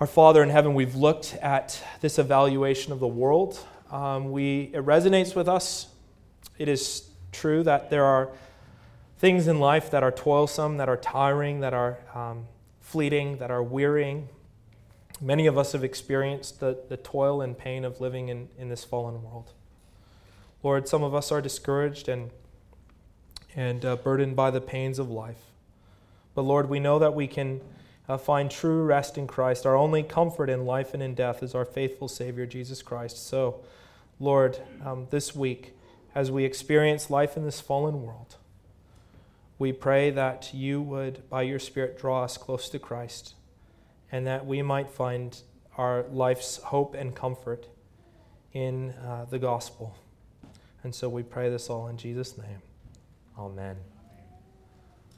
Our 0.00 0.08
Father 0.08 0.42
in 0.42 0.50
heaven, 0.50 0.74
we've 0.74 0.96
looked 0.96 1.36
at 1.40 1.80
this 2.00 2.18
evaluation 2.18 2.92
of 2.92 2.98
the 2.98 3.06
world. 3.06 3.64
Um, 3.92 4.32
we, 4.32 4.72
it 4.74 4.84
resonates 4.84 5.36
with 5.36 5.48
us. 5.48 5.86
It 6.58 6.68
is 6.68 7.10
true 7.30 7.62
that 7.62 7.90
there 7.90 8.04
are 8.04 8.30
things 9.18 9.46
in 9.46 9.60
life 9.60 9.92
that 9.92 10.02
are 10.02 10.10
toilsome, 10.10 10.78
that 10.78 10.88
are 10.88 10.96
tiring, 10.96 11.60
that 11.60 11.74
are 11.74 11.98
um, 12.12 12.46
fleeting, 12.80 13.38
that 13.38 13.52
are 13.52 13.62
wearying. 13.62 14.28
Many 15.20 15.46
of 15.46 15.56
us 15.56 15.70
have 15.70 15.84
experienced 15.84 16.58
the, 16.58 16.76
the 16.88 16.96
toil 16.96 17.40
and 17.40 17.56
pain 17.56 17.84
of 17.84 18.00
living 18.00 18.30
in, 18.30 18.48
in 18.58 18.68
this 18.70 18.82
fallen 18.82 19.22
world. 19.22 19.52
Lord, 20.64 20.88
some 20.88 21.04
of 21.04 21.14
us 21.14 21.30
are 21.30 21.40
discouraged 21.40 22.08
and, 22.08 22.32
and 23.54 23.84
uh, 23.84 23.94
burdened 23.94 24.34
by 24.34 24.50
the 24.50 24.60
pains 24.60 24.98
of 24.98 25.08
life. 25.08 25.52
But 26.34 26.42
Lord, 26.42 26.68
we 26.68 26.80
know 26.80 26.98
that 26.98 27.14
we 27.14 27.28
can 27.28 27.60
uh, 28.08 28.18
find 28.18 28.50
true 28.50 28.82
rest 28.84 29.16
in 29.16 29.26
Christ. 29.26 29.66
Our 29.66 29.76
only 29.76 30.02
comfort 30.02 30.50
in 30.50 30.66
life 30.66 30.94
and 30.94 31.02
in 31.02 31.14
death 31.14 31.42
is 31.42 31.54
our 31.54 31.64
faithful 31.64 32.08
Savior, 32.08 32.46
Jesus 32.46 32.82
Christ. 32.82 33.26
So, 33.26 33.60
Lord, 34.20 34.58
um, 34.84 35.06
this 35.10 35.34
week, 35.34 35.76
as 36.14 36.30
we 36.30 36.44
experience 36.44 37.10
life 37.10 37.36
in 37.36 37.44
this 37.44 37.60
fallen 37.60 38.02
world, 38.02 38.36
we 39.58 39.72
pray 39.72 40.10
that 40.10 40.52
you 40.52 40.82
would, 40.82 41.28
by 41.30 41.42
your 41.42 41.58
Spirit, 41.58 41.98
draw 41.98 42.24
us 42.24 42.36
close 42.36 42.68
to 42.70 42.78
Christ 42.78 43.34
and 44.12 44.26
that 44.26 44.46
we 44.46 44.62
might 44.62 44.90
find 44.90 45.40
our 45.76 46.04
life's 46.10 46.58
hope 46.58 46.94
and 46.94 47.14
comfort 47.14 47.66
in 48.52 48.90
uh, 48.90 49.26
the 49.28 49.38
gospel. 49.38 49.96
And 50.82 50.94
so 50.94 51.08
we 51.08 51.22
pray 51.22 51.50
this 51.50 51.68
all 51.70 51.88
in 51.88 51.96
Jesus' 51.96 52.36
name. 52.38 52.62
Amen. 53.38 53.93